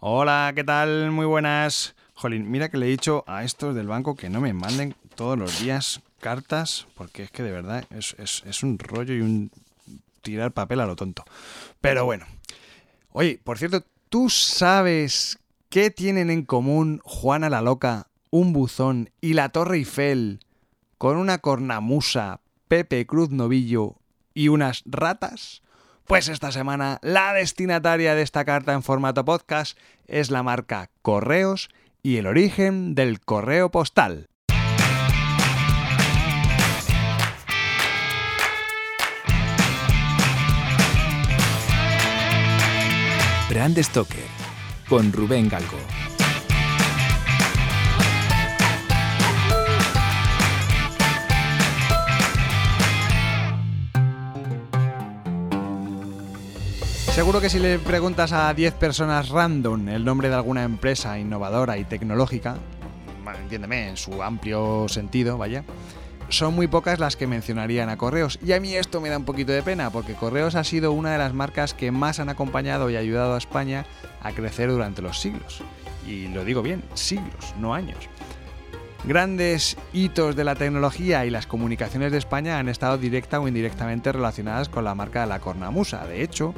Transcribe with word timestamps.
Hola, 0.00 0.52
¿qué 0.54 0.62
tal? 0.62 1.10
Muy 1.10 1.26
buenas. 1.26 1.96
Jolín, 2.14 2.48
mira 2.48 2.68
que 2.68 2.76
le 2.76 2.86
he 2.86 2.88
dicho 2.88 3.24
a 3.26 3.42
estos 3.42 3.74
del 3.74 3.88
banco 3.88 4.14
que 4.14 4.30
no 4.30 4.40
me 4.40 4.52
manden 4.52 4.94
todos 5.16 5.36
los 5.36 5.60
días 5.60 6.02
cartas, 6.20 6.86
porque 6.94 7.24
es 7.24 7.32
que 7.32 7.42
de 7.42 7.50
verdad 7.50 7.84
es, 7.90 8.14
es 8.16 8.62
un 8.62 8.78
rollo 8.78 9.12
y 9.12 9.22
un 9.22 9.50
tirar 10.22 10.52
papel 10.52 10.78
a 10.78 10.86
lo 10.86 10.94
tonto. 10.94 11.24
Pero 11.80 12.04
bueno. 12.04 12.26
Oye, 13.10 13.40
por 13.42 13.58
cierto, 13.58 13.82
¿tú 14.08 14.30
sabes 14.30 15.40
qué 15.68 15.90
tienen 15.90 16.30
en 16.30 16.44
común 16.44 17.00
Juana 17.02 17.50
la 17.50 17.60
Loca, 17.60 18.06
un 18.30 18.52
buzón 18.52 19.10
y 19.20 19.32
la 19.32 19.48
Torre 19.48 19.78
Eiffel 19.78 20.38
con 20.96 21.16
una 21.16 21.38
cornamusa, 21.38 22.38
Pepe 22.68 23.04
Cruz 23.04 23.30
Novillo 23.30 23.96
y 24.32 24.46
unas 24.46 24.84
ratas? 24.86 25.62
Pues 26.08 26.28
esta 26.28 26.52
semana 26.52 26.98
la 27.02 27.34
destinataria 27.34 28.14
de 28.14 28.22
esta 28.22 28.46
carta 28.46 28.72
en 28.72 28.82
formato 28.82 29.26
podcast 29.26 29.78
es 30.06 30.30
la 30.30 30.42
marca 30.42 30.88
Correos 31.02 31.68
y 32.02 32.16
el 32.16 32.26
origen 32.26 32.94
del 32.94 33.20
correo 33.20 33.70
postal. 33.70 34.26
Brand 43.50 43.78
Stoker 43.78 44.24
con 44.88 45.12
Rubén 45.12 45.50
Galgo. 45.50 46.07
Seguro 57.18 57.40
que 57.40 57.50
si 57.50 57.58
le 57.58 57.80
preguntas 57.80 58.30
a 58.30 58.54
10 58.54 58.74
personas 58.74 59.30
random 59.30 59.88
el 59.88 60.04
nombre 60.04 60.28
de 60.28 60.36
alguna 60.36 60.62
empresa 60.62 61.18
innovadora 61.18 61.76
y 61.76 61.82
tecnológica, 61.84 62.58
entiéndeme, 63.40 63.88
en 63.88 63.96
su 63.96 64.22
amplio 64.22 64.86
sentido, 64.88 65.36
vaya, 65.36 65.64
son 66.28 66.54
muy 66.54 66.68
pocas 66.68 67.00
las 67.00 67.16
que 67.16 67.26
mencionarían 67.26 67.88
a 67.88 67.96
Correos. 67.96 68.38
Y 68.40 68.52
a 68.52 68.60
mí 68.60 68.72
esto 68.76 69.00
me 69.00 69.08
da 69.08 69.18
un 69.18 69.24
poquito 69.24 69.50
de 69.50 69.64
pena, 69.64 69.90
porque 69.90 70.14
Correos 70.14 70.54
ha 70.54 70.62
sido 70.62 70.92
una 70.92 71.10
de 71.10 71.18
las 71.18 71.34
marcas 71.34 71.74
que 71.74 71.90
más 71.90 72.20
han 72.20 72.28
acompañado 72.28 72.88
y 72.88 72.94
ayudado 72.94 73.34
a 73.34 73.38
España 73.38 73.84
a 74.22 74.30
crecer 74.30 74.70
durante 74.70 75.02
los 75.02 75.18
siglos. 75.18 75.60
Y 76.06 76.28
lo 76.28 76.44
digo 76.44 76.62
bien, 76.62 76.84
siglos, 76.94 77.52
no 77.58 77.74
años. 77.74 77.98
Grandes 79.02 79.76
hitos 79.92 80.36
de 80.36 80.44
la 80.44 80.54
tecnología 80.54 81.26
y 81.26 81.30
las 81.30 81.48
comunicaciones 81.48 82.12
de 82.12 82.18
España 82.18 82.60
han 82.60 82.68
estado 82.68 82.96
directa 82.96 83.40
o 83.40 83.48
indirectamente 83.48 84.12
relacionadas 84.12 84.68
con 84.68 84.84
la 84.84 84.94
marca 84.94 85.22
de 85.22 85.26
la 85.26 85.40
cornamusa. 85.40 86.06
De 86.06 86.22
hecho, 86.22 86.54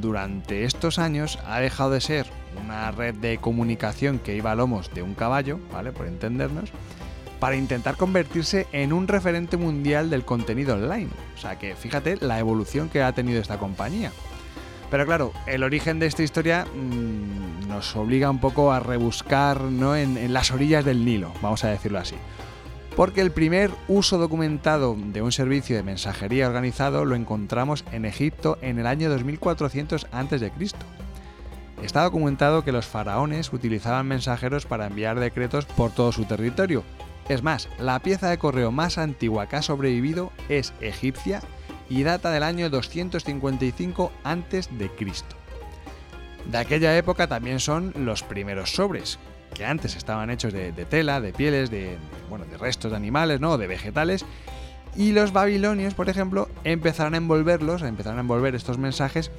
durante 0.00 0.64
estos 0.64 0.98
años 0.98 1.38
ha 1.46 1.60
dejado 1.60 1.90
de 1.90 2.00
ser 2.00 2.26
una 2.62 2.90
red 2.90 3.14
de 3.14 3.38
comunicación 3.38 4.18
que 4.18 4.36
iba 4.36 4.52
a 4.52 4.54
lomos 4.54 4.92
de 4.94 5.02
un 5.02 5.14
caballo, 5.14 5.58
¿vale? 5.72 5.92
Por 5.92 6.06
entendernos, 6.06 6.70
para 7.40 7.56
intentar 7.56 7.96
convertirse 7.96 8.66
en 8.72 8.92
un 8.92 9.08
referente 9.08 9.56
mundial 9.56 10.10
del 10.10 10.24
contenido 10.24 10.74
online. 10.74 11.10
O 11.34 11.38
sea 11.38 11.58
que 11.58 11.74
fíjate 11.76 12.16
la 12.16 12.38
evolución 12.38 12.88
que 12.88 13.02
ha 13.02 13.12
tenido 13.12 13.40
esta 13.40 13.58
compañía. 13.58 14.12
Pero 14.90 15.04
claro, 15.04 15.32
el 15.46 15.64
origen 15.64 15.98
de 15.98 16.06
esta 16.06 16.22
historia 16.22 16.64
mmm, 16.64 17.68
nos 17.68 17.96
obliga 17.96 18.30
un 18.30 18.38
poco 18.38 18.72
a 18.72 18.80
rebuscar 18.80 19.60
¿no? 19.60 19.96
en 19.96 20.32
las 20.32 20.50
orillas 20.52 20.84
del 20.84 21.04
Nilo, 21.04 21.32
vamos 21.42 21.64
a 21.64 21.68
decirlo 21.68 21.98
así 21.98 22.14
porque 22.96 23.20
el 23.20 23.30
primer 23.30 23.70
uso 23.88 24.16
documentado 24.16 24.96
de 24.98 25.20
un 25.20 25.30
servicio 25.30 25.76
de 25.76 25.82
mensajería 25.82 26.46
organizado 26.46 27.04
lo 27.04 27.14
encontramos 27.14 27.84
en 27.92 28.06
Egipto 28.06 28.58
en 28.62 28.78
el 28.78 28.86
año 28.86 29.10
2400 29.10 30.06
a.C. 30.10 30.50
Está 31.82 32.02
documentado 32.04 32.64
que 32.64 32.72
los 32.72 32.86
faraones 32.86 33.52
utilizaban 33.52 34.08
mensajeros 34.08 34.64
para 34.64 34.86
enviar 34.86 35.20
decretos 35.20 35.66
por 35.66 35.90
todo 35.90 36.10
su 36.10 36.24
territorio. 36.24 36.84
Es 37.28 37.42
más, 37.42 37.68
la 37.78 37.98
pieza 37.98 38.30
de 38.30 38.38
correo 38.38 38.72
más 38.72 38.96
antigua 38.96 39.46
que 39.46 39.56
ha 39.56 39.62
sobrevivido 39.62 40.32
es 40.48 40.72
egipcia 40.80 41.42
y 41.90 42.02
data 42.02 42.30
del 42.30 42.44
año 42.44 42.70
255 42.70 44.10
a.C. 44.24 44.68
De 46.46 46.58
aquella 46.58 46.96
época 46.96 47.26
también 47.26 47.60
son 47.60 47.92
los 47.94 48.22
primeros 48.22 48.70
sobres, 48.70 49.18
que 49.56 49.64
antes 49.64 49.96
estaban 49.96 50.28
hechos 50.28 50.52
de, 50.52 50.72
tela, 50.84 51.20
de 51.20 51.32
pieles, 51.32 51.70
de, 51.70 51.96
bueno, 52.28 52.44
de 52.44 52.58
restos 52.58 52.90
de 52.90 52.96
animales, 52.96 53.40
¿no? 53.40 53.56
de 53.56 53.66
vegetales. 53.66 54.26
Y 54.96 55.12
los 55.12 55.32
babilonios, 55.32 55.94
por 55.94 56.10
ejemplo, 56.10 56.48
empezaron 56.64 57.14
a 57.14 57.16
envolverlos, 57.16 57.80
empezaron 57.80 58.18
a 58.18 58.20
envolver 58.20 58.54
estos 58.54 58.76
mensajes 58.76 59.30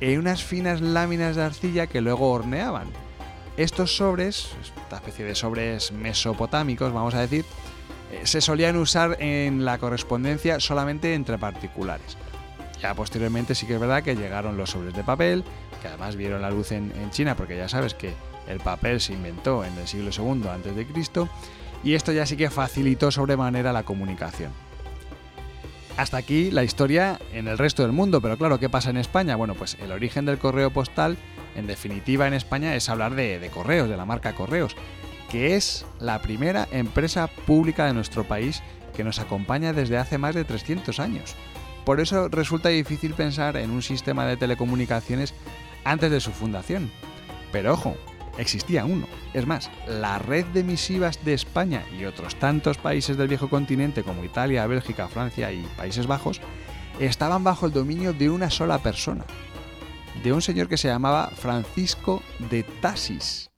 en 0.00 0.20
unas 0.20 0.42
finas 0.42 0.80
láminas 0.80 1.36
de 1.36 1.42
arcilla 1.42 1.86
que 1.86 2.00
luego 2.00 2.32
horneaban. 2.32 2.88
Estos 3.58 3.94
sobres, 3.94 4.52
esta 4.62 4.96
especie 4.96 5.26
de 5.26 5.34
sobres 5.34 5.92
mesopotámicos, 5.92 6.92
vamos 6.92 7.14
a 7.14 7.20
decir, 7.20 7.44
eh, 8.12 8.20
se 8.24 8.40
solían 8.40 8.76
usar 8.76 9.16
en 9.20 9.66
la 9.66 9.76
correspondencia 9.76 10.60
solamente 10.60 11.12
entre 11.12 11.36
particulares. 11.36 12.16
Ya 12.80 12.94
posteriormente 12.94 13.54
sí 13.54 13.66
que 13.66 13.74
es 13.74 13.80
verdad 13.80 14.02
que 14.02 14.16
llegaron 14.16 14.56
los 14.56 14.70
sobres 14.70 14.94
de 14.94 15.04
papel, 15.04 15.44
que 15.82 15.88
además 15.88 16.16
vieron 16.16 16.40
la 16.40 16.50
luz 16.50 16.72
en 16.72 17.10
China, 17.10 17.36
porque 17.36 17.56
ya 17.56 17.68
sabes 17.68 17.92
que 17.92 18.14
el 18.48 18.60
papel 18.60 19.00
se 19.00 19.12
inventó 19.12 19.64
en 19.64 19.76
el 19.78 19.86
siglo 19.86 20.10
II 20.10 20.48
a.C. 20.48 20.86
y 21.84 21.94
esto 21.94 22.12
ya 22.12 22.26
sí 22.26 22.36
que 22.36 22.50
facilitó 22.50 23.10
sobremanera 23.10 23.72
la 23.72 23.84
comunicación. 23.84 24.52
Hasta 25.96 26.16
aquí 26.16 26.50
la 26.50 26.62
historia 26.62 27.18
en 27.32 27.48
el 27.48 27.58
resto 27.58 27.82
del 27.82 27.92
mundo, 27.92 28.20
pero 28.20 28.38
claro, 28.38 28.58
¿qué 28.58 28.68
pasa 28.68 28.90
en 28.90 28.96
España? 28.96 29.36
Bueno, 29.36 29.54
pues 29.54 29.76
el 29.80 29.92
origen 29.92 30.24
del 30.24 30.38
correo 30.38 30.70
postal, 30.70 31.16
en 31.56 31.66
definitiva 31.66 32.26
en 32.26 32.34
España, 32.34 32.76
es 32.76 32.88
hablar 32.88 33.14
de, 33.14 33.38
de 33.38 33.50
correos, 33.50 33.88
de 33.88 33.96
la 33.96 34.04
marca 34.04 34.34
Correos, 34.34 34.76
que 35.28 35.56
es 35.56 35.84
la 35.98 36.22
primera 36.22 36.68
empresa 36.70 37.26
pública 37.26 37.86
de 37.86 37.94
nuestro 37.94 38.24
país 38.24 38.62
que 38.94 39.04
nos 39.04 39.18
acompaña 39.18 39.72
desde 39.72 39.98
hace 39.98 40.18
más 40.18 40.34
de 40.34 40.44
300 40.44 41.00
años. 41.00 41.34
Por 41.84 42.00
eso 42.00 42.28
resulta 42.28 42.68
difícil 42.68 43.14
pensar 43.14 43.56
en 43.56 43.70
un 43.70 43.82
sistema 43.82 44.24
de 44.24 44.36
telecomunicaciones 44.36 45.34
antes 45.84 46.10
de 46.10 46.20
su 46.20 46.32
fundación. 46.32 46.90
Pero 47.50 47.72
ojo, 47.72 47.96
existía 48.38 48.86
uno. 48.86 49.06
Es 49.34 49.46
más, 49.46 49.70
la 49.86 50.18
red 50.18 50.46
de 50.46 50.64
misivas 50.64 51.22
de 51.24 51.34
España 51.34 51.84
y 51.98 52.04
otros 52.04 52.36
tantos 52.36 52.78
países 52.78 53.16
del 53.16 53.28
viejo 53.28 53.50
continente 53.50 54.02
como 54.02 54.24
Italia, 54.24 54.66
Bélgica, 54.66 55.08
Francia 55.08 55.52
y 55.52 55.62
Países 55.76 56.06
Bajos 56.06 56.40
estaban 56.98 57.44
bajo 57.44 57.66
el 57.66 57.72
dominio 57.72 58.12
de 58.12 58.30
una 58.30 58.50
sola 58.50 58.78
persona, 58.78 59.24
de 60.22 60.32
un 60.32 60.42
señor 60.42 60.68
que 60.68 60.76
se 60.76 60.88
llamaba 60.88 61.30
Francisco 61.34 62.22
de 62.50 62.62
Tasis. 62.62 63.50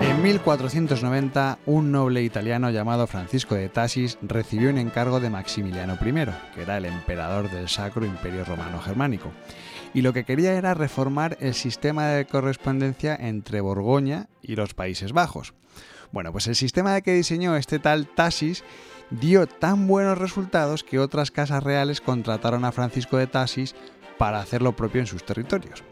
En 0.00 0.22
1490, 0.22 1.58
un 1.66 1.92
noble 1.92 2.22
italiano 2.22 2.70
llamado 2.70 3.06
Francisco 3.06 3.54
de 3.54 3.68
Tasis 3.68 4.18
recibió 4.22 4.70
un 4.70 4.78
encargo 4.78 5.20
de 5.20 5.30
Maximiliano 5.30 5.98
I, 6.00 6.12
que 6.54 6.62
era 6.62 6.78
el 6.78 6.86
emperador 6.86 7.50
del 7.50 7.68
Sacro 7.68 8.06
Imperio 8.06 8.44
Romano 8.44 8.80
Germánico, 8.80 9.32
y 9.94 10.02
lo 10.02 10.12
que 10.12 10.24
quería 10.24 10.54
era 10.54 10.74
reformar 10.74 11.38
el 11.40 11.54
sistema 11.54 12.08
de 12.08 12.26
correspondencia 12.26 13.14
entre 13.14 13.60
Borgoña 13.60 14.28
y 14.42 14.56
los 14.56 14.74
Países 14.74 15.12
Bajos. 15.12 15.54
Bueno, 16.12 16.32
pues 16.32 16.46
el 16.48 16.56
sistema 16.56 17.00
que 17.00 17.14
diseñó 17.14 17.56
este 17.56 17.78
tal 17.78 18.06
Tasis 18.06 18.64
dio 19.10 19.46
tan 19.46 19.86
buenos 19.86 20.18
resultados 20.18 20.84
que 20.84 20.98
otras 20.98 21.30
casas 21.30 21.62
reales 21.62 22.00
contrataron 22.00 22.64
a 22.64 22.72
Francisco 22.72 23.16
de 23.16 23.28
Tasis 23.28 23.74
para 24.18 24.40
hacer 24.40 24.62
lo 24.62 24.76
propio 24.76 25.00
en 25.00 25.06
sus 25.06 25.24
territorios. 25.24 25.82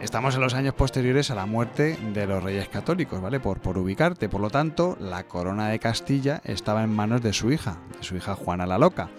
Estamos 0.00 0.34
en 0.34 0.40
los 0.40 0.54
años 0.54 0.74
posteriores 0.74 1.30
a 1.30 1.34
la 1.34 1.46
muerte 1.46 1.96
de 2.12 2.26
los 2.26 2.42
reyes 2.42 2.68
católicos, 2.68 3.20
¿vale? 3.20 3.40
Por, 3.40 3.60
por 3.60 3.78
ubicarte. 3.78 4.28
Por 4.28 4.40
lo 4.40 4.50
tanto, 4.50 4.96
la 5.00 5.24
corona 5.24 5.68
de 5.68 5.78
Castilla 5.78 6.42
estaba 6.44 6.82
en 6.82 6.90
manos 6.90 7.22
de 7.22 7.32
su 7.32 7.52
hija, 7.52 7.78
de 7.96 8.04
su 8.04 8.16
hija 8.16 8.34
Juana 8.34 8.66
la 8.66 8.78
Loca. 8.78 9.10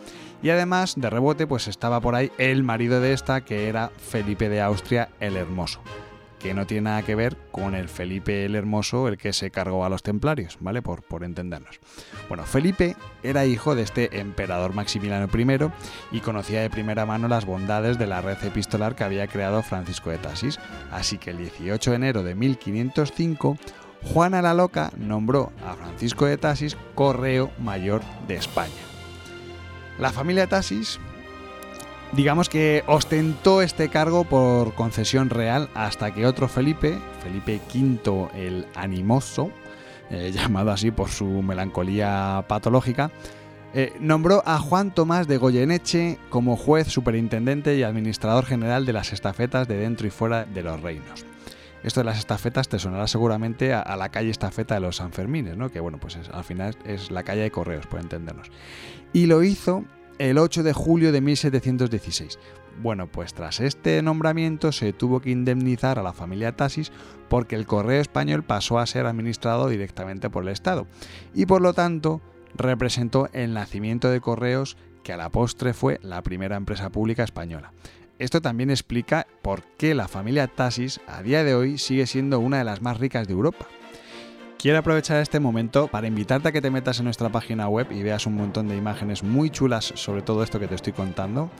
Y 0.41 0.49
además, 0.49 0.93
de 0.95 1.09
rebote, 1.09 1.47
pues 1.47 1.67
estaba 1.67 1.99
por 1.99 2.15
ahí 2.15 2.31
el 2.37 2.63
marido 2.63 3.01
de 3.01 3.13
esta, 3.13 3.41
que 3.41 3.67
era 3.69 3.91
Felipe 3.97 4.49
de 4.49 4.61
Austria 4.61 5.09
el 5.19 5.35
Hermoso. 5.35 5.81
Que 6.39 6.53
no 6.53 6.67
tiene 6.67 6.83
nada 6.83 7.01
que 7.01 7.15
ver 7.15 7.35
con 7.51 7.73
el 7.73 7.89
Felipe 7.89 8.45
el 8.45 8.53
Hermoso, 8.53 9.07
el 9.07 9.17
que 9.17 9.33
se 9.33 9.49
cargó 9.49 9.83
a 9.83 9.89
los 9.89 10.03
templarios, 10.03 10.57
¿vale? 10.59 10.83
Por, 10.83 11.01
por 11.01 11.23
entendernos. 11.23 11.79
Bueno, 12.29 12.43
Felipe 12.43 12.95
era 13.23 13.47
hijo 13.47 13.73
de 13.73 13.81
este 13.81 14.19
emperador 14.19 14.73
Maximiliano 14.73 15.27
I 15.33 15.71
y 16.11 16.19
conocía 16.19 16.61
de 16.61 16.69
primera 16.69 17.07
mano 17.07 17.27
las 17.27 17.45
bondades 17.45 17.97
de 17.97 18.05
la 18.05 18.21
red 18.21 18.37
epistolar 18.43 18.95
que 18.95 19.03
había 19.03 19.27
creado 19.27 19.63
Francisco 19.63 20.11
de 20.11 20.19
Tasis. 20.19 20.59
Así 20.91 21.17
que 21.17 21.31
el 21.31 21.39
18 21.39 21.89
de 21.89 21.95
enero 21.95 22.21
de 22.21 22.35
1505, 22.35 23.57
Juana 24.03 24.43
la 24.43 24.53
Loca 24.53 24.91
nombró 24.95 25.51
a 25.65 25.73
Francisco 25.73 26.27
de 26.27 26.37
Tasis 26.37 26.77
correo 26.93 27.49
mayor 27.57 28.03
de 28.27 28.35
España. 28.35 28.86
La 29.99 30.11
familia 30.11 30.47
Tasis, 30.47 30.99
digamos 32.11 32.49
que 32.49 32.83
ostentó 32.87 33.61
este 33.61 33.89
cargo 33.89 34.23
por 34.23 34.73
concesión 34.75 35.29
real 35.29 35.69
hasta 35.73 36.13
que 36.13 36.25
otro 36.25 36.47
Felipe, 36.47 36.99
Felipe 37.23 37.59
V 37.73 38.29
el 38.35 38.67
Animoso, 38.75 39.51
eh, 40.09 40.31
llamado 40.35 40.71
así 40.71 40.91
por 40.91 41.09
su 41.09 41.25
melancolía 41.25 42.45
patológica, 42.47 43.11
Eh, 43.73 43.93
nombró 43.99 44.41
a 44.45 44.59
Juan 44.59 44.91
Tomás 44.91 45.27
de 45.27 45.37
Goyeneche 45.37 46.17
como 46.29 46.55
juez, 46.55 46.87
superintendente 46.87 47.75
y 47.75 47.83
administrador 47.83 48.45
general 48.45 48.85
de 48.85 48.93
las 48.93 49.11
estafetas 49.11 49.67
de 49.67 49.77
dentro 49.77 50.07
y 50.07 50.09
fuera 50.09 50.45
de 50.45 50.63
los 50.63 50.81
reinos. 50.81 51.25
Esto 51.83 51.99
de 51.99 52.05
las 52.05 52.19
estafetas 52.19 52.67
te 52.69 52.79
sonará 52.79 53.07
seguramente 53.07 53.73
a, 53.73 53.95
la 53.95 54.09
calle 54.09 54.29
estafeta 54.29 54.75
de 54.75 54.81
los 54.81 54.97
Sanfermines, 54.97 55.57
¿no? 55.57 55.69
que 55.69 55.79
bueno, 55.79 55.99
pues 55.99 56.17
al 56.31 56.43
final 56.43 56.75
es 56.85 57.11
la 57.11 57.23
calle 57.23 57.41
de 57.41 57.51
correos, 57.51 57.87
por 57.87 57.99
entendernos. 57.99 58.49
Y 59.13 59.27
lo 59.27 59.43
hizo 59.43 59.85
el 60.17 60.37
8 60.37 60.63
de 60.63 60.73
julio 60.73 61.11
de 61.11 61.21
1716. 61.21 62.39
Bueno, 62.81 63.07
pues 63.07 63.33
tras 63.33 63.59
este 63.59 64.01
nombramiento 64.01 64.71
se 64.71 64.93
tuvo 64.93 65.19
que 65.19 65.31
indemnizar 65.31 65.97
a 65.97 66.03
la 66.03 66.13
familia 66.13 66.55
Tasis 66.55 66.91
porque 67.27 67.55
el 67.55 67.65
correo 67.65 68.01
español 68.01 68.43
pasó 68.43 68.79
a 68.79 68.85
ser 68.85 69.05
administrado 69.05 69.67
directamente 69.67 70.29
por 70.29 70.43
el 70.43 70.49
Estado 70.49 70.87
y 71.33 71.47
por 71.47 71.61
lo 71.61 71.73
tanto 71.73 72.21
representó 72.55 73.29
el 73.33 73.53
nacimiento 73.53 74.09
de 74.09 74.21
correos 74.21 74.77
que 75.03 75.13
a 75.13 75.17
la 75.17 75.29
postre 75.29 75.73
fue 75.73 75.99
la 76.03 76.21
primera 76.21 76.55
empresa 76.55 76.89
pública 76.89 77.23
española. 77.23 77.71
Esto 78.19 78.41
también 78.41 78.71
explica 78.71 79.27
por 79.41 79.63
qué 79.77 79.93
la 79.93 80.07
familia 80.07 80.47
Tasis 80.47 80.99
a 81.07 81.21
día 81.21 81.43
de 81.43 81.53
hoy 81.53 81.77
sigue 81.77 82.07
siendo 82.07 82.39
una 82.39 82.57
de 82.57 82.63
las 82.63 82.81
más 82.81 82.99
ricas 82.99 83.27
de 83.27 83.33
Europa. 83.33 83.67
Quiero 84.57 84.79
aprovechar 84.79 85.21
este 85.21 85.39
momento 85.39 85.87
para 85.87 86.07
invitarte 86.07 86.47
a 86.47 86.51
que 86.51 86.61
te 86.61 86.71
metas 86.71 86.97
en 86.97 87.05
nuestra 87.05 87.29
página 87.29 87.69
web 87.69 87.91
y 87.91 88.01
veas 88.01 88.25
un 88.25 88.35
montón 88.35 88.67
de 88.67 88.75
imágenes 88.75 89.23
muy 89.23 89.51
chulas 89.51 89.93
sobre 89.95 90.23
todo 90.23 90.41
esto 90.41 90.59
que 90.59 90.67
te 90.67 90.73
estoy 90.73 90.93
contando. 90.93 91.51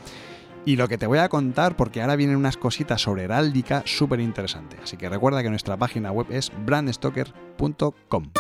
Y 0.66 0.76
lo 0.76 0.88
que 0.88 0.98
te 0.98 1.06
voy 1.06 1.20
a 1.20 1.30
contar, 1.30 1.78
porque 1.78 2.02
ahora 2.02 2.16
vienen 2.16 2.36
unas 2.36 2.58
cositas 2.58 3.02
sobre 3.02 3.24
heráldica 3.24 3.84
súper 3.86 4.20
interesantes. 4.20 4.80
Así 4.84 4.98
que 4.98 5.08
recuerda 5.08 5.44
que 5.44 5.50
nuestra 5.50 5.78
página 5.78 6.12
web 6.12 6.28
es 6.32 6.52
brandstoker.com. 6.66 8.32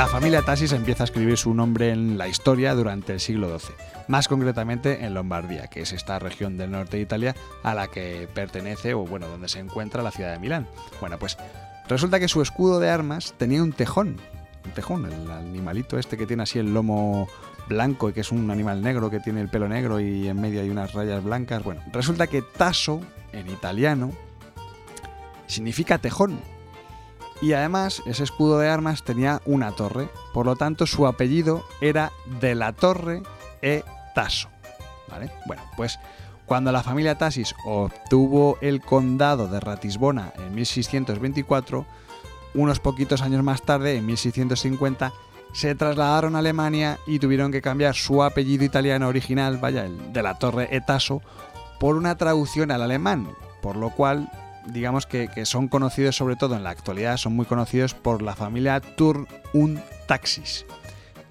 La 0.00 0.06
familia 0.06 0.40
Tassis 0.40 0.72
empieza 0.72 1.02
a 1.02 1.04
escribir 1.04 1.36
su 1.36 1.52
nombre 1.52 1.90
en 1.90 2.16
la 2.16 2.26
historia 2.26 2.74
durante 2.74 3.12
el 3.12 3.20
siglo 3.20 3.58
XII, 3.58 3.74
más 4.08 4.28
concretamente 4.28 5.04
en 5.04 5.12
Lombardía, 5.12 5.66
que 5.66 5.82
es 5.82 5.92
esta 5.92 6.18
región 6.18 6.56
del 6.56 6.70
norte 6.70 6.96
de 6.96 7.02
Italia 7.02 7.36
a 7.62 7.74
la 7.74 7.88
que 7.88 8.26
pertenece 8.32 8.94
o 8.94 9.04
bueno, 9.04 9.28
donde 9.28 9.50
se 9.50 9.58
encuentra 9.58 10.02
la 10.02 10.10
ciudad 10.10 10.32
de 10.32 10.38
Milán. 10.38 10.66
Bueno, 11.02 11.18
pues 11.18 11.36
resulta 11.86 12.18
que 12.18 12.28
su 12.28 12.40
escudo 12.40 12.80
de 12.80 12.88
armas 12.88 13.34
tenía 13.36 13.62
un 13.62 13.74
tejón, 13.74 14.16
un 14.64 14.70
tejón, 14.70 15.04
el 15.04 15.30
animalito 15.30 15.98
este 15.98 16.16
que 16.16 16.26
tiene 16.26 16.44
así 16.44 16.58
el 16.58 16.72
lomo 16.72 17.28
blanco 17.68 18.08
y 18.08 18.14
que 18.14 18.22
es 18.22 18.32
un 18.32 18.50
animal 18.50 18.80
negro 18.80 19.10
que 19.10 19.20
tiene 19.20 19.42
el 19.42 19.50
pelo 19.50 19.68
negro 19.68 20.00
y 20.00 20.28
en 20.28 20.40
medio 20.40 20.62
hay 20.62 20.70
unas 20.70 20.94
rayas 20.94 21.22
blancas. 21.22 21.62
Bueno, 21.62 21.82
resulta 21.92 22.26
que 22.26 22.40
taso 22.40 23.02
en 23.34 23.50
italiano 23.50 24.12
significa 25.46 25.98
tejón 25.98 26.40
y 27.40 27.52
además 27.52 28.02
ese 28.06 28.24
escudo 28.24 28.58
de 28.58 28.68
armas 28.68 29.02
tenía 29.02 29.40
una 29.46 29.72
torre, 29.72 30.08
por 30.32 30.46
lo 30.46 30.56
tanto 30.56 30.86
su 30.86 31.06
apellido 31.06 31.64
era 31.80 32.12
de 32.40 32.54
la 32.54 32.72
Torre 32.72 33.22
e 33.62 33.82
Tasso. 34.14 34.48
¿Vale? 35.08 35.30
Bueno, 35.46 35.62
pues 35.76 35.98
cuando 36.46 36.72
la 36.72 36.82
familia 36.82 37.16
Tasis 37.16 37.54
obtuvo 37.64 38.58
el 38.60 38.80
condado 38.80 39.48
de 39.48 39.60
Ratisbona 39.60 40.32
en 40.36 40.54
1624, 40.54 41.86
unos 42.54 42.80
poquitos 42.80 43.22
años 43.22 43.42
más 43.42 43.62
tarde, 43.62 43.96
en 43.96 44.06
1650, 44.06 45.12
se 45.52 45.74
trasladaron 45.74 46.36
a 46.36 46.40
Alemania 46.40 46.98
y 47.06 47.18
tuvieron 47.18 47.52
que 47.52 47.62
cambiar 47.62 47.94
su 47.94 48.22
apellido 48.22 48.64
italiano 48.64 49.08
original, 49.08 49.58
vaya, 49.58 49.84
el 49.84 50.12
de 50.12 50.22
la 50.22 50.38
Torre 50.38 50.74
Etaso, 50.74 51.22
por 51.78 51.96
una 51.96 52.16
traducción 52.16 52.70
al 52.70 52.82
alemán, 52.82 53.28
por 53.62 53.76
lo 53.76 53.90
cual 53.90 54.30
digamos 54.72 55.06
que, 55.06 55.28
son 55.44 55.68
conocidos 55.68 56.16
sobre 56.16 56.36
todo 56.36 56.56
en 56.56 56.64
la 56.64 56.70
actualidad, 56.70 57.16
son 57.16 57.34
muy 57.34 57.46
conocidos 57.46 57.94
por 57.94 58.22
la 58.22 58.34
familia 58.34 58.80
Tour 58.80 59.26
und 59.52 59.80
Taxis. 60.06 60.66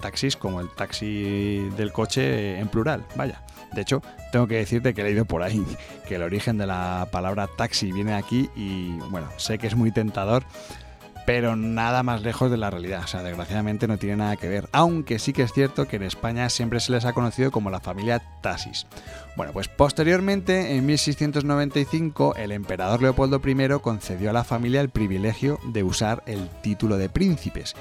Taxis 0.01 0.37
como 0.37 0.61
el 0.61 0.69
taxi 0.69 1.69
del 1.75 1.91
coche 1.91 2.57
en 2.59 2.69
plural, 2.69 3.05
vaya. 3.15 3.43
De 3.73 3.81
hecho, 3.81 4.01
tengo 4.31 4.47
que 4.47 4.55
decirte 4.55 4.93
que 4.93 5.01
he 5.01 5.03
leído 5.03 5.25
por 5.25 5.43
ahí 5.43 5.63
que 6.07 6.15
el 6.15 6.23
origen 6.23 6.57
de 6.57 6.65
la 6.65 7.07
palabra 7.11 7.47
taxi 7.57 7.91
viene 7.91 8.13
aquí 8.13 8.49
y 8.55 8.91
bueno, 9.09 9.27
sé 9.37 9.57
que 9.57 9.67
es 9.67 9.75
muy 9.75 9.91
tentador, 9.91 10.43
pero 11.29 11.55
nada 11.55 12.01
más 12.01 12.23
lejos 12.23 12.49
de 12.49 12.57
la 12.57 12.71
realidad. 12.71 13.03
O 13.03 13.07
sea, 13.07 13.21
desgraciadamente 13.21 13.87
no 13.87 13.99
tiene 13.99 14.15
nada 14.15 14.35
que 14.35 14.49
ver. 14.49 14.67
Aunque 14.71 15.19
sí 15.19 15.31
que 15.31 15.43
es 15.43 15.53
cierto 15.53 15.87
que 15.87 15.97
en 15.97 16.01
España 16.01 16.49
siempre 16.49 16.79
se 16.79 16.91
les 16.91 17.05
ha 17.05 17.13
conocido 17.13 17.51
como 17.51 17.69
la 17.69 17.79
familia 17.79 18.19
Tasis. 18.41 18.87
Bueno, 19.35 19.53
pues 19.53 19.67
posteriormente, 19.67 20.75
en 20.75 20.87
1695, 20.87 22.33
el 22.35 22.51
emperador 22.51 23.03
Leopoldo 23.03 23.39
I 23.45 23.79
concedió 23.79 24.31
a 24.31 24.33
la 24.33 24.43
familia 24.43 24.81
el 24.81 24.89
privilegio 24.89 25.59
de 25.65 25.83
usar 25.83 26.23
el 26.25 26.49
título 26.63 26.97
de 26.97 27.09
príncipes. 27.09 27.75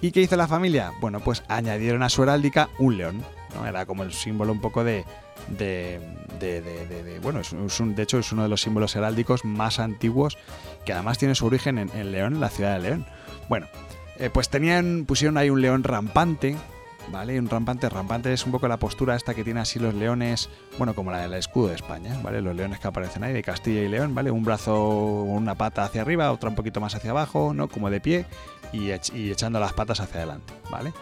¿Y 0.00 0.12
qué 0.12 0.20
hizo 0.20 0.36
la 0.36 0.46
familia? 0.46 0.92
Bueno, 1.00 1.18
pues 1.18 1.42
añadieron 1.48 2.04
a 2.04 2.08
su 2.08 2.22
heráldica 2.22 2.68
un 2.78 2.98
león. 2.98 3.20
¿no? 3.56 3.66
Era 3.66 3.84
como 3.86 4.04
el 4.04 4.12
símbolo 4.12 4.52
un 4.52 4.60
poco 4.60 4.84
de, 4.84 5.04
de, 5.48 6.00
bueno, 7.22 7.40
es, 7.40 7.52
un, 7.52 7.94
de 7.94 8.02
hecho 8.02 8.18
es 8.18 8.32
uno 8.32 8.42
de 8.42 8.48
los 8.48 8.60
símbolos 8.60 8.96
heráldicos 8.96 9.44
más 9.44 9.78
antiguos 9.78 10.36
que 10.84 10.92
además 10.92 11.18
tiene 11.18 11.34
su 11.34 11.46
origen 11.46 11.78
en, 11.78 12.12
León, 12.12 12.34
en 12.34 12.40
la 12.40 12.50
ciudad 12.50 12.74
de 12.74 12.80
León. 12.80 13.06
Bueno, 13.48 13.66
eh, 14.18 14.30
pues 14.30 14.48
tenían, 14.48 15.04
pusieron 15.06 15.36
ahí 15.36 15.50
un 15.50 15.60
león 15.60 15.84
rampante, 15.84 16.56
¿vale? 17.10 17.38
Un 17.38 17.48
rampante, 17.48 17.88
rampante 17.88 18.32
es 18.32 18.44
un 18.46 18.52
poco 18.52 18.66
la 18.68 18.78
postura 18.78 19.14
esta 19.14 19.34
que 19.34 19.44
tiene 19.44 19.60
así 19.60 19.78
los 19.78 19.94
leones, 19.94 20.48
bueno, 20.78 20.94
como 20.94 21.10
la 21.10 21.18
del 21.18 21.34
escudo 21.34 21.68
de 21.68 21.74
España, 21.74 22.18
¿vale? 22.22 22.40
Los 22.40 22.56
leones 22.56 22.78
que 22.78 22.88
aparecen 22.88 23.24
ahí 23.24 23.32
de 23.32 23.42
Castilla 23.42 23.82
y 23.82 23.88
León, 23.88 24.14
¿vale? 24.14 24.30
Un 24.30 24.44
brazo, 24.44 25.22
una 25.22 25.54
pata 25.54 25.84
hacia 25.84 26.02
arriba, 26.02 26.32
otra 26.32 26.48
un 26.48 26.56
poquito 26.56 26.80
más 26.80 26.94
hacia 26.94 27.10
abajo, 27.10 27.52
¿no? 27.54 27.68
Como 27.68 27.90
de 27.90 28.00
pie 28.00 28.26
y 28.72 28.90
echando 29.30 29.60
las 29.60 29.72
patas 29.72 30.00
hacia 30.00 30.16
adelante, 30.16 30.52
¿vale? 30.70 30.92